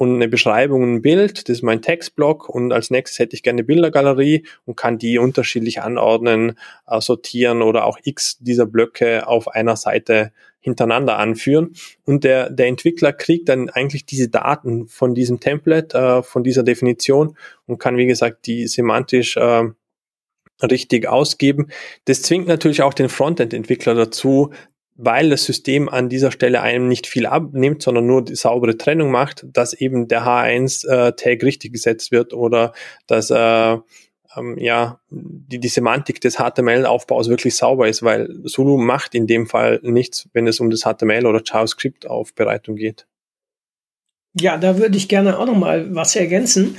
[0.03, 1.47] und eine Beschreibung ein Bild.
[1.47, 5.17] Das ist mein Textblock und als nächstes hätte ich gerne eine Bildergalerie und kann die
[5.17, 11.73] unterschiedlich anordnen, äh, sortieren oder auch x dieser Blöcke auf einer Seite hintereinander anführen.
[12.05, 16.63] Und der, der Entwickler kriegt dann eigentlich diese Daten von diesem Template, äh, von dieser
[16.63, 19.63] Definition und kann, wie gesagt, die semantisch äh,
[20.61, 21.69] richtig ausgeben.
[22.05, 24.51] Das zwingt natürlich auch den Frontend-Entwickler dazu,
[24.95, 29.11] weil das System an dieser Stelle einem nicht viel abnimmt, sondern nur die saubere Trennung
[29.11, 32.73] macht, dass eben der H1-Tag äh, richtig gesetzt wird oder
[33.07, 33.77] dass äh,
[34.35, 39.47] ähm, ja die, die Semantik des HTML-Aufbaus wirklich sauber ist, weil Zulu macht in dem
[39.47, 43.07] Fall nichts, wenn es um das HTML oder JavaScript-Aufbereitung geht.
[44.39, 46.77] Ja, da würde ich gerne auch noch mal was ergänzen.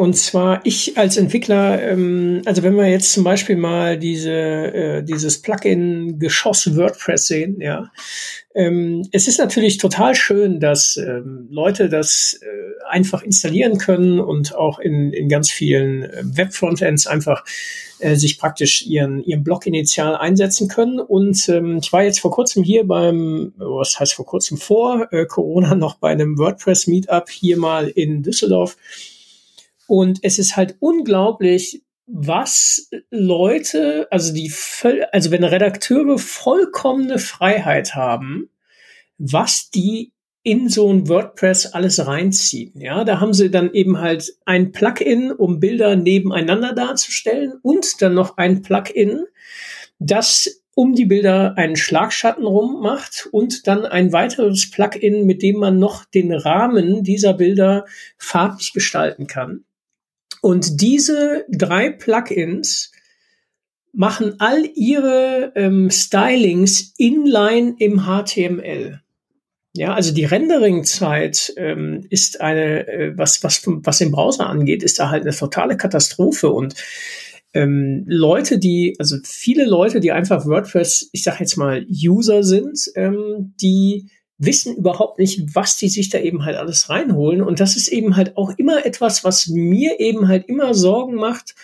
[0.00, 5.02] Und zwar ich als Entwickler, ähm, also wenn wir jetzt zum Beispiel mal diese, äh,
[5.02, 7.92] dieses Plugin Geschoss WordPress sehen, ja,
[8.54, 12.46] ähm, es ist natürlich total schön, dass ähm, Leute das äh,
[12.88, 17.44] einfach installieren können und auch in, in ganz vielen äh, Web-Frontends einfach
[17.98, 20.98] äh, sich praktisch ihren, ihren Blog initial einsetzen können.
[20.98, 25.26] Und ähm, ich war jetzt vor kurzem hier beim, was heißt vor kurzem vor äh,
[25.26, 28.78] Corona noch bei einem WordPress-Meetup hier mal in Düsseldorf
[29.90, 34.52] und es ist halt unglaublich, was Leute, also die,
[35.10, 38.50] also wenn Redakteure vollkommene Freiheit haben,
[39.18, 40.12] was die
[40.44, 42.80] in so ein WordPress alles reinziehen.
[42.80, 48.14] Ja, da haben sie dann eben halt ein Plugin, um Bilder nebeneinander darzustellen und dann
[48.14, 49.24] noch ein Plugin,
[49.98, 55.56] das um die Bilder einen Schlagschatten rum macht und dann ein weiteres Plugin, mit dem
[55.56, 57.86] man noch den Rahmen dieser Bilder
[58.18, 59.64] farblich gestalten kann.
[60.40, 62.90] Und diese drei Plugins
[63.92, 69.00] machen all ihre ähm, Stylings inline im HTML.
[69.74, 74.98] Ja, also die Rendering-Zeit ähm, ist eine, äh, was, was, was den Browser angeht, ist
[74.98, 76.74] da halt eine totale Katastrophe und
[77.52, 82.90] ähm, Leute, die, also viele Leute, die einfach WordPress, ich sag jetzt mal, User sind,
[82.94, 84.08] ähm, die
[84.40, 87.42] wissen überhaupt nicht, was die sich da eben halt alles reinholen.
[87.42, 91.54] Und das ist eben halt auch immer etwas, was mir eben halt immer Sorgen macht,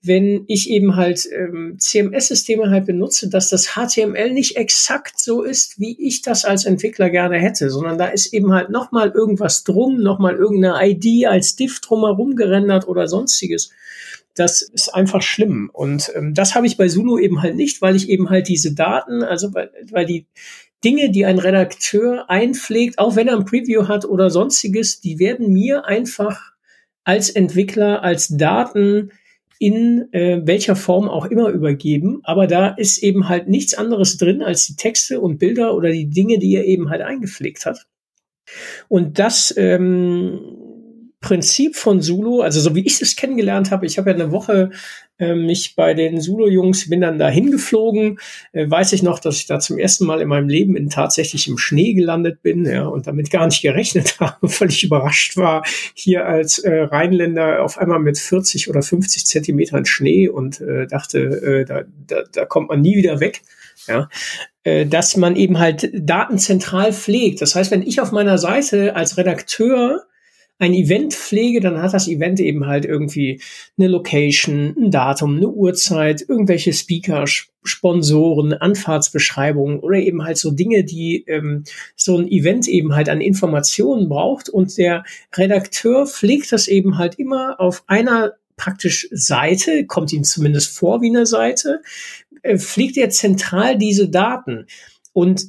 [0.00, 5.78] wenn ich eben halt ähm, CMS-Systeme halt benutze, dass das HTML nicht exakt so ist,
[5.78, 10.02] wie ich das als Entwickler gerne hätte, sondern da ist eben halt nochmal irgendwas drum,
[10.02, 13.70] nochmal irgendeine ID als Diff drumherum gerendert oder sonstiges.
[14.34, 15.70] das ist einfach schlimm.
[15.72, 18.74] Und ähm, das habe ich bei Zulu eben halt nicht, weil ich eben halt diese
[18.74, 20.26] Daten, also weil, weil die
[20.84, 25.52] Dinge, die ein Redakteur einpflegt, auch wenn er ein Preview hat oder sonstiges, die werden
[25.52, 26.52] mir einfach
[27.04, 29.10] als Entwickler, als Daten
[29.58, 32.20] in äh, welcher Form auch immer übergeben.
[32.24, 36.10] Aber da ist eben halt nichts anderes drin als die Texte und Bilder oder die
[36.10, 37.86] Dinge, die er eben halt eingepflegt hat.
[38.88, 40.40] Und das ähm,
[41.24, 44.72] Prinzip von Zulu, also so wie ich es kennengelernt habe, ich habe ja eine Woche
[45.18, 48.18] äh, mich bei den Zulu-Jungs, bin dann da hingeflogen,
[48.52, 51.48] äh, weiß ich noch, dass ich da zum ersten Mal in meinem Leben in tatsächlich
[51.48, 55.64] im Schnee gelandet bin, ja, und damit gar nicht gerechnet habe, völlig überrascht war,
[55.94, 61.20] hier als äh, Rheinländer auf einmal mit 40 oder 50 Zentimetern Schnee und äh, dachte,
[61.20, 63.40] äh, da, da, da kommt man nie wieder weg.
[63.88, 64.08] Ja,
[64.62, 67.42] äh, dass man eben halt Daten zentral pflegt.
[67.42, 70.04] Das heißt, wenn ich auf meiner Seite als Redakteur
[70.58, 73.40] ein Event pflege, dann hat das Event eben halt irgendwie
[73.76, 77.24] eine Location, ein Datum, eine Uhrzeit, irgendwelche Speaker,
[77.64, 81.64] Sponsoren, Anfahrtsbeschreibungen oder eben halt so Dinge, die ähm,
[81.96, 84.48] so ein Event eben halt an Informationen braucht.
[84.48, 90.76] Und der Redakteur pflegt das eben halt immer auf einer praktisch Seite, kommt ihm zumindest
[90.76, 91.80] vor wie eine Seite,
[92.42, 94.66] äh, pflegt er zentral diese Daten.
[95.12, 95.46] Und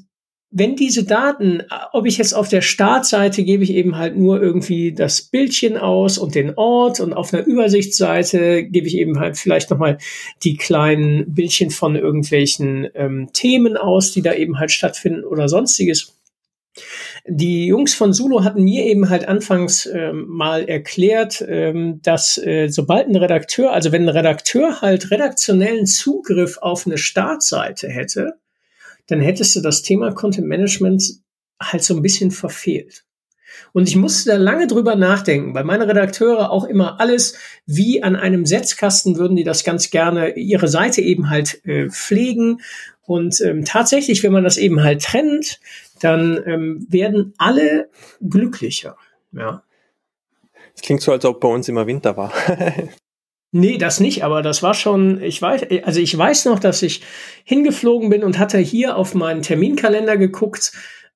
[0.51, 4.93] wenn diese Daten, ob ich jetzt auf der Startseite gebe ich eben halt nur irgendwie
[4.93, 9.69] das Bildchen aus und den Ort und auf einer Übersichtsseite gebe ich eben halt vielleicht
[9.69, 9.97] nochmal
[10.43, 16.15] die kleinen Bildchen von irgendwelchen ähm, Themen aus, die da eben halt stattfinden oder sonstiges.
[17.27, 22.67] Die Jungs von Zulu hatten mir eben halt anfangs ähm, mal erklärt, ähm, dass äh,
[22.67, 28.35] sobald ein Redakteur, also wenn ein Redakteur halt redaktionellen Zugriff auf eine Startseite hätte,
[29.07, 31.03] dann hättest du das Thema Content Management
[31.61, 33.05] halt so ein bisschen verfehlt.
[33.73, 38.15] Und ich musste da lange drüber nachdenken, weil meine Redakteure auch immer alles wie an
[38.15, 42.61] einem Setzkasten würden die das ganz gerne ihre Seite eben halt äh, pflegen.
[43.03, 45.59] Und ähm, tatsächlich, wenn man das eben halt trennt,
[46.01, 47.89] dann ähm, werden alle
[48.21, 48.97] glücklicher.
[49.31, 49.63] Ja.
[50.75, 52.33] Es klingt so, als ob bei uns immer Winter war.
[53.57, 57.03] Nee, das nicht, aber das war schon, ich weiß, also ich weiß noch, dass ich
[57.45, 60.73] hingeflogen bin und hatte hier auf meinen Terminkalender geguckt,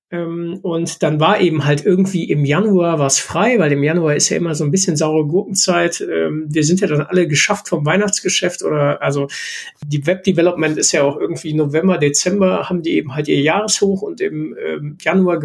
[0.09, 4.29] ähm, und dann war eben halt irgendwie im Januar was frei, weil im Januar ist
[4.29, 6.01] ja immer so ein bisschen saure Gurkenzeit.
[6.01, 9.27] Ähm, wir sind ja dann alle geschafft vom Weihnachtsgeschäft oder also
[9.85, 14.01] die Web Development ist ja auch irgendwie November, Dezember haben die eben halt ihr Jahreshoch
[14.01, 15.39] und im ähm, Januar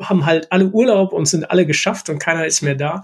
[0.00, 3.02] haben halt alle Urlaub und sind alle geschafft und keiner ist mehr da.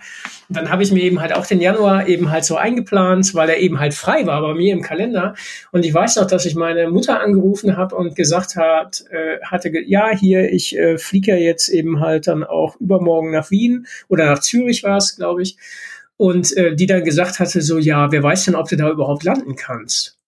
[0.49, 3.49] Und dann habe ich mir eben halt auch den Januar eben halt so eingeplant, weil
[3.49, 5.35] er eben halt frei war bei mir im Kalender.
[5.73, 9.71] Und ich weiß noch, dass ich meine Mutter angerufen habe und gesagt hat, äh, hatte,
[9.87, 14.27] ja, hier, ich äh, fliege ja jetzt eben halt dann auch übermorgen nach Wien oder
[14.27, 15.57] nach Zürich war es, glaube ich.
[16.17, 19.25] Und äh, die dann gesagt hatte, so, ja, wer weiß denn, ob du da überhaupt
[19.25, 20.20] landen kannst?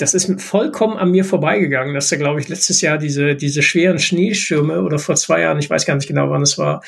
[0.00, 3.98] Das ist vollkommen an mir vorbeigegangen, dass da, glaube ich, letztes Jahr diese, diese schweren
[3.98, 6.82] Schneestürme oder vor zwei Jahren, ich weiß gar nicht genau, wann es war,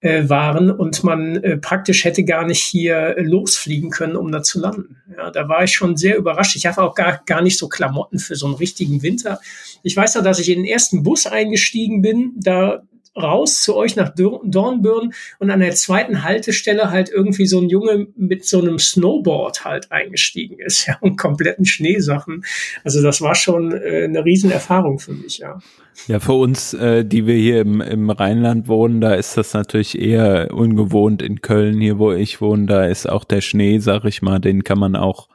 [0.00, 4.60] äh, waren und man äh, praktisch hätte gar nicht hier losfliegen können, um da zu
[4.60, 4.96] landen.
[5.16, 6.56] Ja, da war ich schon sehr überrascht.
[6.56, 9.40] Ich habe auch gar, gar nicht so Klamotten für so einen richtigen Winter.
[9.82, 12.82] Ich weiß noch, dass ich in den ersten Bus eingestiegen bin, da
[13.22, 18.08] raus zu euch nach Dornbirn und an der zweiten Haltestelle halt irgendwie so ein Junge
[18.16, 22.44] mit so einem Snowboard halt eingestiegen ist, ja, und kompletten Schneesachen.
[22.84, 25.58] Also das war schon äh, eine Riesenerfahrung für mich, ja.
[26.06, 29.98] Ja, für uns, äh, die wir hier im, im Rheinland wohnen, da ist das natürlich
[29.98, 34.22] eher ungewohnt in Köln, hier wo ich wohne, da ist auch der Schnee, sag ich
[34.22, 35.28] mal, den kann man auch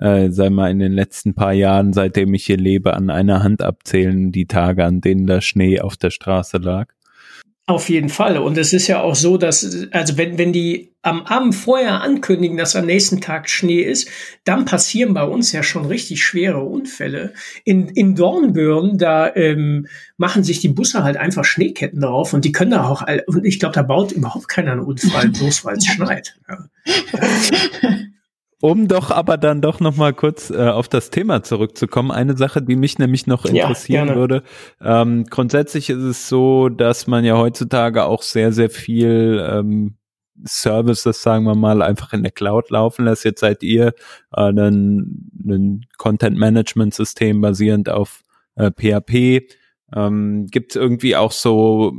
[0.00, 3.62] äh, sei mal in den letzten paar Jahren, seitdem ich hier lebe, an einer Hand
[3.62, 6.92] abzählen, die Tage, an denen der Schnee auf der Straße lag.
[7.70, 8.36] Auf jeden Fall.
[8.38, 12.56] Und es ist ja auch so, dass, also wenn, wenn die am Abend vorher ankündigen,
[12.56, 14.08] dass am nächsten Tag Schnee ist,
[14.42, 17.32] dann passieren bei uns ja schon richtig schwere Unfälle.
[17.64, 22.50] In, in Dornbirn, da ähm, machen sich die Busse halt einfach Schneeketten drauf und die
[22.50, 25.86] können da auch, und ich glaube, da baut überhaupt keiner einen Unfall, bloß weil es
[25.86, 26.34] schneit.
[26.48, 26.68] Ja.
[28.62, 32.60] Um doch aber dann doch noch mal kurz äh, auf das Thema zurückzukommen, eine Sache,
[32.60, 34.42] die mich nämlich noch interessieren ja, würde.
[34.82, 39.96] Ähm, grundsätzlich ist es so, dass man ja heutzutage auch sehr, sehr viel ähm,
[40.44, 43.24] Services, sagen wir mal, einfach in der Cloud laufen lässt.
[43.24, 43.94] Jetzt seid ihr
[44.34, 48.22] äh, ein, ein Content-Management-System basierend auf
[48.56, 49.48] äh, PHP.
[49.94, 51.92] Ähm, Gibt es irgendwie auch so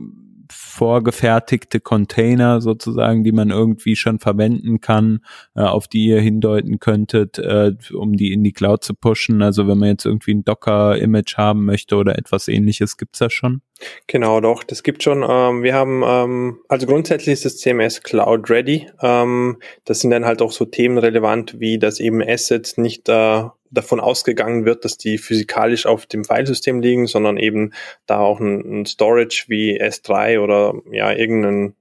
[0.72, 5.20] vorgefertigte Container sozusagen, die man irgendwie schon verwenden kann,
[5.54, 9.42] äh, auf die ihr hindeuten könntet, äh, um die in die Cloud zu pushen.
[9.42, 13.62] Also wenn man jetzt irgendwie ein Docker-Image haben möchte oder etwas ähnliches, gibt's das schon?
[14.08, 14.64] Genau, doch.
[14.64, 15.26] Das gibt schon.
[15.28, 18.90] Ähm, wir haben, ähm, also grundsätzlich ist das CMS Cloud Ready.
[19.02, 23.44] Ähm, das sind dann halt auch so Themen relevant, wie dass eben Assets nicht äh,
[23.72, 27.74] davon ausgegangen wird, dass die physikalisch auf dem Filesystem liegen, sondern eben
[28.06, 31.76] da auch ein, ein Storage wie S3 oder ja irgendein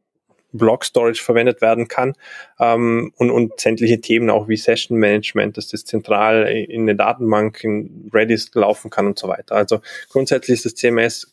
[0.53, 2.15] Block Storage verwendet werden kann
[2.59, 7.63] ähm, und, und sämtliche Themen auch wie Session Management, dass das zentral in der Datenbank
[7.65, 9.55] in Redis laufen kann und so weiter.
[9.55, 11.33] Also grundsätzlich ist das CMS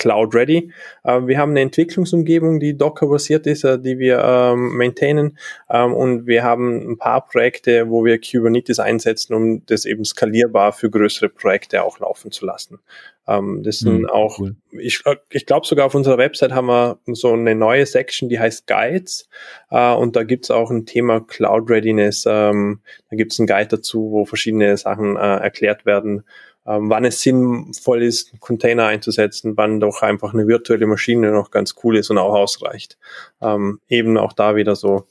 [0.00, 0.72] Cloud Ready.
[1.04, 5.38] Äh, wir haben eine Entwicklungsumgebung, die Docker-basiert ist, äh, die wir ähm, maintainen.
[5.68, 10.72] Ähm, und wir haben ein paar Projekte, wo wir Kubernetes einsetzen, um das eben skalierbar
[10.72, 12.80] für größere Projekte auch laufen zu lassen.
[13.28, 14.56] Ähm, das sind mhm, auch, cool.
[14.72, 18.40] ich, äh, ich glaube sogar auf unserer Website haben wir so eine neue Section, die
[18.40, 19.28] heißt Guides.
[19.70, 22.24] Äh, und da gibt's auch ein Thema Cloud Readiness.
[22.26, 22.80] Ähm,
[23.10, 26.24] da gibt's einen Guide dazu, wo verschiedene Sachen erklärt werden ähm,
[26.64, 31.96] wann es sinnvoll ist, Container einzusetzen, wann doch einfach eine virtuelle Maschine noch ganz cool
[31.96, 32.98] ist und auch ausreicht.
[33.40, 35.06] Ähm, eben auch da wieder so,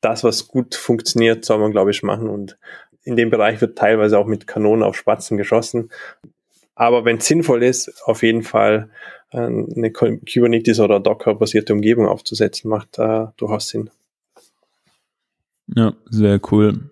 [0.00, 2.28] das, was gut funktioniert, soll man, glaube ich, machen.
[2.28, 2.58] Und
[3.02, 5.90] in dem Bereich wird teilweise auch mit Kanonen auf Spatzen geschossen.
[6.74, 8.90] Aber wenn es sinnvoll ist, auf jeden Fall
[9.30, 13.90] äh, eine Kubernetes oder Docker-basierte Umgebung aufzusetzen, macht äh, durchaus Sinn.
[15.68, 16.90] Ja, sehr cool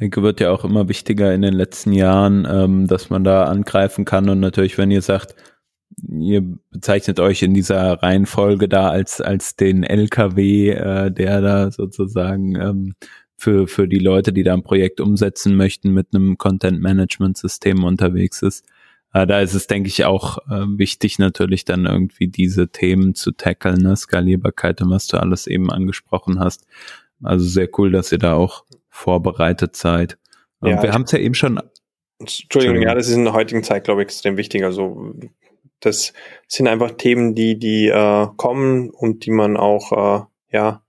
[0.00, 4.04] denke, wird ja auch immer wichtiger in den letzten Jahren, ähm, dass man da angreifen
[4.04, 4.28] kann.
[4.28, 5.34] Und natürlich, wenn ihr sagt,
[6.08, 12.56] ihr bezeichnet euch in dieser Reihenfolge da als, als den LKW, äh, der da sozusagen
[12.56, 12.94] ähm,
[13.36, 18.64] für, für die Leute, die da ein Projekt umsetzen möchten, mit einem Content-Management-System unterwegs ist.
[19.12, 23.32] Äh, da ist es, denke ich, auch äh, wichtig, natürlich dann irgendwie diese Themen zu
[23.32, 23.96] tackeln, ne?
[23.96, 26.66] Skalierbarkeit und was du alles eben angesprochen hast.
[27.22, 28.64] Also sehr cool, dass ihr da auch
[28.94, 30.18] vorbereitet seid.
[30.62, 31.60] Ja, wir haben es ja eben schon.
[32.18, 34.62] Entschuldigung, ja, das ist in der heutigen Zeit, glaube ich, extrem wichtig.
[34.64, 35.12] Also
[35.80, 36.12] das
[36.46, 40.82] sind einfach Themen, die, die äh, kommen und die man auch äh, ja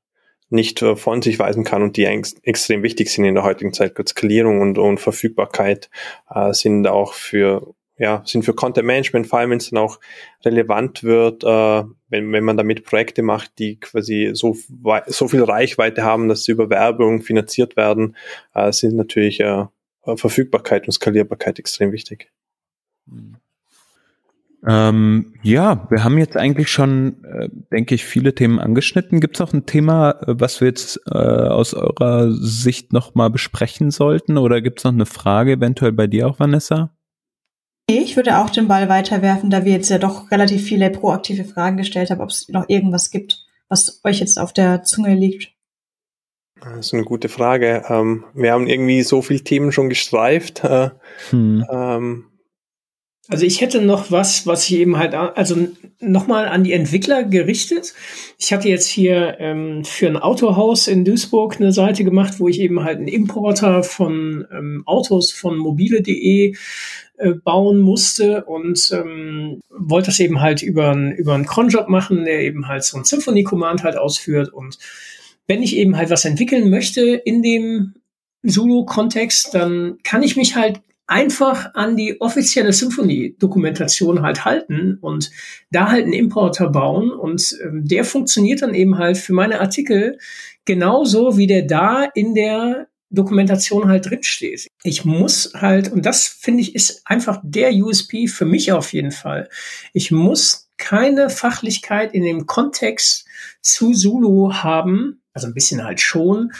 [0.49, 3.73] nicht äh, von sich weisen kann und die ex extrem wichtig sind in der heutigen
[3.73, 3.95] Zeit.
[4.07, 5.89] Skalierung und, und Verfügbarkeit
[6.29, 9.99] äh, sind auch für ja, sind für Content Management, vor allem wenn es dann auch
[10.43, 11.83] relevant wird, äh,
[12.15, 14.55] wenn, wenn man damit Projekte macht, die quasi so,
[15.07, 18.15] so viel Reichweite haben, dass sie über Werbung finanziert werden,
[18.53, 19.65] äh, sind natürlich äh,
[20.15, 22.31] Verfügbarkeit und Skalierbarkeit extrem wichtig.
[24.67, 29.19] Ähm, ja, wir haben jetzt eigentlich schon, äh, denke ich, viele Themen angeschnitten.
[29.19, 33.91] Gibt es noch ein Thema, äh, was wir jetzt äh, aus eurer Sicht nochmal besprechen
[33.91, 34.37] sollten?
[34.37, 36.94] Oder gibt es noch eine Frage eventuell bei dir auch, Vanessa?
[37.87, 41.77] Ich würde auch den Ball weiterwerfen, da wir jetzt ja doch relativ viele proaktive Fragen
[41.77, 45.51] gestellt haben, ob es noch irgendwas gibt, was euch jetzt auf der Zunge liegt.
[46.59, 47.83] Das ist eine gute Frage.
[47.89, 50.63] Ähm, wir haben irgendwie so viele Themen schon gestreift.
[50.63, 50.89] Äh,
[51.29, 51.65] hm.
[51.69, 52.25] ähm,
[53.27, 55.67] also ich hätte noch was, was ich eben halt, also
[55.99, 57.93] nochmal an die Entwickler gerichtet.
[58.37, 62.59] Ich hatte jetzt hier ähm, für ein Autohaus in Duisburg eine Seite gemacht, wo ich
[62.59, 66.55] eben halt einen Importer von ähm, Autos von mobile.de
[67.17, 72.25] äh, bauen musste und ähm, wollte das eben halt über, ein, über einen Cronjob machen,
[72.25, 74.51] der eben halt so ein Symphony-Command halt ausführt.
[74.51, 74.77] Und
[75.47, 77.93] wenn ich eben halt was entwickeln möchte in dem
[78.45, 85.31] Zulu-Kontext, dann kann ich mich halt einfach an die offizielle Symphony-Dokumentation halt halten und
[85.71, 90.17] da halt einen Importer bauen und ähm, der funktioniert dann eben halt für meine Artikel
[90.65, 94.67] genauso, wie der da in der Dokumentation halt drinsteht.
[94.83, 99.11] Ich muss halt, und das finde ich ist einfach der USP für mich auf jeden
[99.11, 99.49] Fall.
[99.93, 103.25] Ich muss keine Fachlichkeit in dem Kontext
[103.61, 106.51] zu Zulu haben, also ein bisschen halt schon,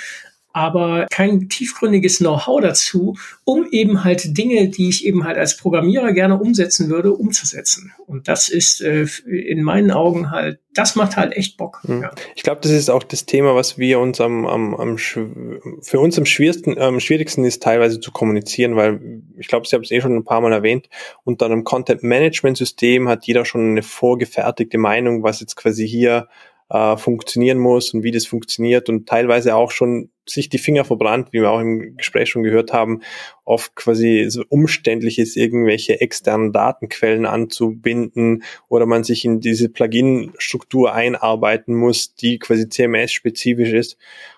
[0.55, 6.13] aber kein tiefgründiges Know-how dazu, um eben halt Dinge, die ich eben halt als Programmierer
[6.13, 7.91] gerne umsetzen würde, umzusetzen.
[8.07, 11.81] Und das ist äh, in meinen Augen halt, das macht halt echt Bock.
[11.83, 12.03] Mhm.
[12.03, 12.11] Ja.
[12.35, 16.17] Ich glaube, das ist auch das Thema, was wir uns am, am, am für uns
[16.17, 19.99] am schwierigsten, am schwierigsten ist, teilweise zu kommunizieren, weil ich glaube, Sie haben es eh
[19.99, 20.87] schon ein paar Mal erwähnt,
[21.25, 26.29] unter einem Content-Management-System hat jeder schon eine vorgefertigte Meinung, was jetzt quasi hier
[26.69, 31.29] äh, funktionieren muss und wie das funktioniert und teilweise auch schon sich die Finger verbrannt,
[31.31, 33.01] wie wir auch im Gespräch schon gehört haben,
[33.43, 40.93] oft quasi so umständlich ist, irgendwelche externen Datenquellen anzubinden oder man sich in diese Plugin-Struktur
[40.93, 43.97] einarbeiten muss, die quasi CMS-spezifisch ist.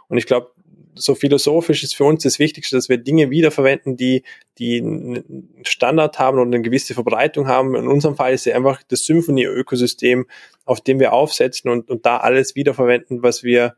[0.09, 0.51] Und ich glaube,
[0.97, 4.23] so philosophisch ist für uns das Wichtigste, dass wir Dinge wiederverwenden, die,
[4.57, 7.75] die einen Standard haben und eine gewisse Verbreitung haben.
[7.75, 10.25] In unserem Fall ist es einfach das Symphony-Ökosystem,
[10.65, 13.75] auf dem wir aufsetzen und, und da alles wiederverwenden, was wir,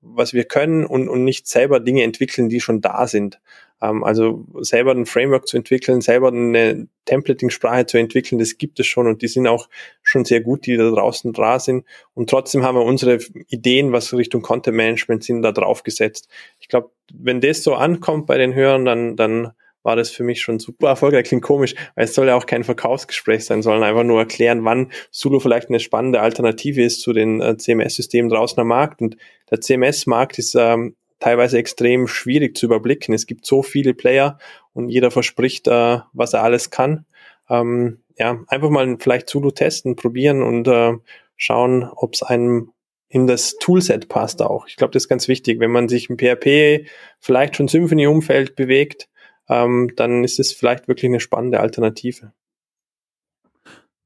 [0.00, 3.40] was wir können und, und nicht selber Dinge entwickeln, die schon da sind.
[3.80, 8.86] Ähm, also selber ein Framework zu entwickeln, selber eine Templating-Sprache zu entwickeln, das gibt es
[8.86, 9.68] schon und die sind auch
[10.02, 11.84] schon sehr gut, die da draußen da sind.
[12.14, 13.18] Und trotzdem haben wir unsere
[13.48, 16.28] Ideen, was Richtung Content Management sind, da drauf gesetzt.
[16.60, 19.52] Ich glaube, wenn das so ankommt bei den Hörern, dann, dann
[19.82, 21.26] war das für mich schon super erfolgreich.
[21.26, 24.92] Klingt komisch, weil es soll ja auch kein Verkaufsgespräch sein, sondern einfach nur erklären, wann
[25.10, 29.00] Zulu vielleicht eine spannende Alternative ist zu den äh, CMS-Systemen draußen am Markt.
[29.00, 29.16] Und
[29.50, 33.14] der CMS-Markt ist ähm, teilweise extrem schwierig zu überblicken.
[33.14, 34.38] Es gibt so viele Player
[34.72, 37.06] und jeder verspricht, äh, was er alles kann.
[37.48, 40.94] Ähm, ja, einfach mal vielleicht Zulu testen, probieren und äh,
[41.36, 42.72] schauen, ob es einem
[43.08, 44.66] in das Toolset passt auch.
[44.66, 45.60] Ich glaube, das ist ganz wichtig.
[45.60, 46.86] Wenn man sich im PHP
[47.20, 49.08] vielleicht schon Symphony-Umfeld bewegt,
[49.48, 52.32] ähm, dann ist es vielleicht wirklich eine spannende Alternative.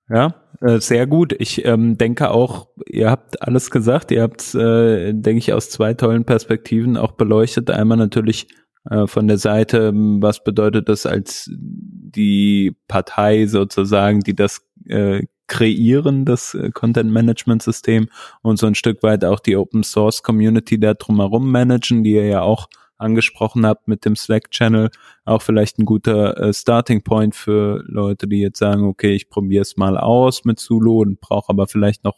[0.09, 1.35] Ja, äh, sehr gut.
[1.39, 4.11] Ich ähm, denke auch, ihr habt alles gesagt.
[4.11, 7.71] Ihr habt äh, denke ich, aus zwei tollen Perspektiven auch beleuchtet.
[7.71, 8.49] Einmal natürlich
[8.91, 15.23] äh, von der Seite, ähm, was bedeutet das als die Partei sozusagen, die das äh,
[15.47, 18.09] kreieren, das äh, Content Management System
[18.43, 22.27] und so ein Stück weit auch die Open Source Community da drumherum managen, die ihr
[22.27, 22.69] ja auch
[23.03, 24.91] angesprochen habt mit dem Slack-Channel,
[25.25, 29.63] auch vielleicht ein guter äh, Starting Point für Leute, die jetzt sagen, okay, ich probiere
[29.63, 32.17] es mal aus mit Zulu und brauche aber vielleicht noch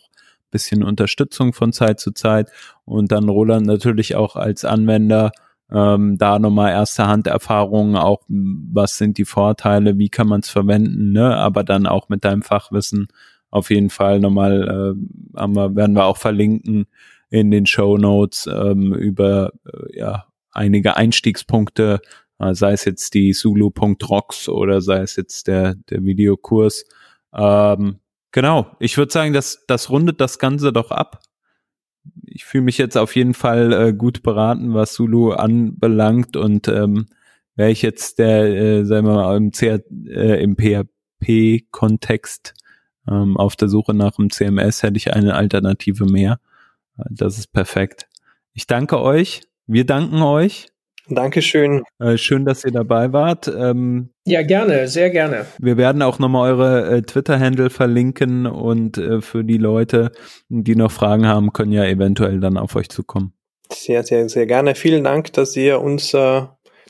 [0.54, 2.48] bisschen Unterstützung von Zeit zu Zeit.
[2.84, 5.32] Und dann Roland natürlich auch als Anwender
[5.70, 11.12] ähm, da nochmal erste Hand-Erfahrungen, auch was sind die Vorteile, wie kann man es verwenden,
[11.12, 11.36] ne?
[11.36, 13.08] aber dann auch mit deinem Fachwissen
[13.50, 16.86] auf jeden Fall nochmal, äh, haben wir, werden wir auch verlinken
[17.30, 22.00] in den Show Notes ähm, über äh, ja, einige Einstiegspunkte,
[22.38, 26.84] äh, sei es jetzt die Zulu.rocks oder sei es jetzt der, der Videokurs.
[27.34, 28.00] Ähm,
[28.32, 31.20] genau, ich würde sagen, das, das rundet das Ganze doch ab.
[32.26, 37.06] Ich fühle mich jetzt auf jeden Fall äh, gut beraten, was Zulu anbelangt und ähm,
[37.56, 39.52] wäre ich jetzt der, äh, sagen wir mal, im,
[40.08, 42.54] äh, im PHP-Kontext
[43.08, 46.40] ähm, auf der Suche nach einem CMS, hätte ich eine Alternative mehr.
[47.10, 48.08] Das ist perfekt.
[48.52, 49.42] Ich danke euch.
[49.66, 50.68] Wir danken euch.
[51.08, 51.82] Dankeschön.
[51.98, 53.48] Äh, schön, dass ihr dabei wart.
[53.48, 55.46] Ähm, ja, gerne, sehr gerne.
[55.58, 60.12] Wir werden auch nochmal eure äh, Twitter-Handle verlinken und äh, für die Leute,
[60.48, 63.34] die noch Fragen haben, können ja eventuell dann auf euch zukommen.
[63.70, 64.74] Sehr, sehr, sehr gerne.
[64.74, 66.42] Vielen Dank, dass ihr uns äh,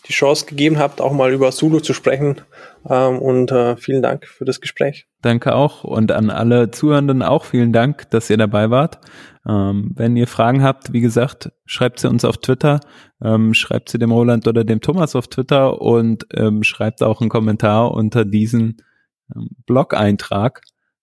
[0.07, 2.41] die Chance gegeben habt, auch mal über Zulu zu sprechen.
[2.89, 5.07] Ähm, und äh, vielen Dank für das Gespräch.
[5.23, 9.01] Danke auch und an alle Zuhörenden auch vielen Dank, dass ihr dabei wart.
[9.49, 12.81] Ähm, wenn ihr Fragen habt, wie gesagt, schreibt sie uns auf Twitter,
[13.23, 16.27] ähm, schreibt sie dem Roland oder dem Thomas auf Twitter und
[16.63, 18.79] schreibt auch einen Kommentar unter diesen
[19.67, 20.61] Blog-Eintrag.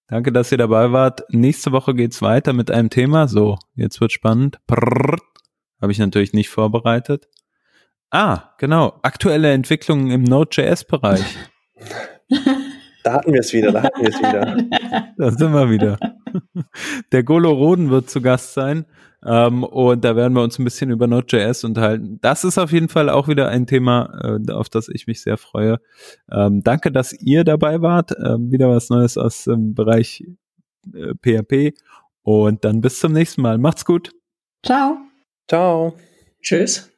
[0.07, 1.23] Danke, dass ihr dabei wart.
[1.29, 3.27] Nächste Woche geht's weiter mit einem Thema.
[3.27, 4.59] So, jetzt wird spannend.
[4.69, 7.29] Habe ich natürlich nicht vorbereitet.
[8.11, 8.99] Ah, genau.
[9.01, 11.37] Aktuelle Entwicklungen im Node.js-Bereich.
[13.03, 14.57] Da hatten wir es wieder, da hatten wir es wieder.
[15.17, 15.97] Da sind wir wieder.
[17.11, 18.85] Der Golo Roden wird zu Gast sein.
[19.25, 22.19] Ähm, und da werden wir uns ein bisschen über Node.js unterhalten.
[22.21, 25.37] Das ist auf jeden Fall auch wieder ein Thema, äh, auf das ich mich sehr
[25.37, 25.79] freue.
[26.31, 28.11] Ähm, danke, dass ihr dabei wart.
[28.23, 30.23] Ähm, wieder was Neues aus dem Bereich
[30.93, 31.75] äh, PHP.
[32.23, 33.57] Und dann bis zum nächsten Mal.
[33.57, 34.11] Macht's gut.
[34.63, 34.97] Ciao.
[35.47, 35.95] Ciao.
[36.41, 36.90] Tschüss.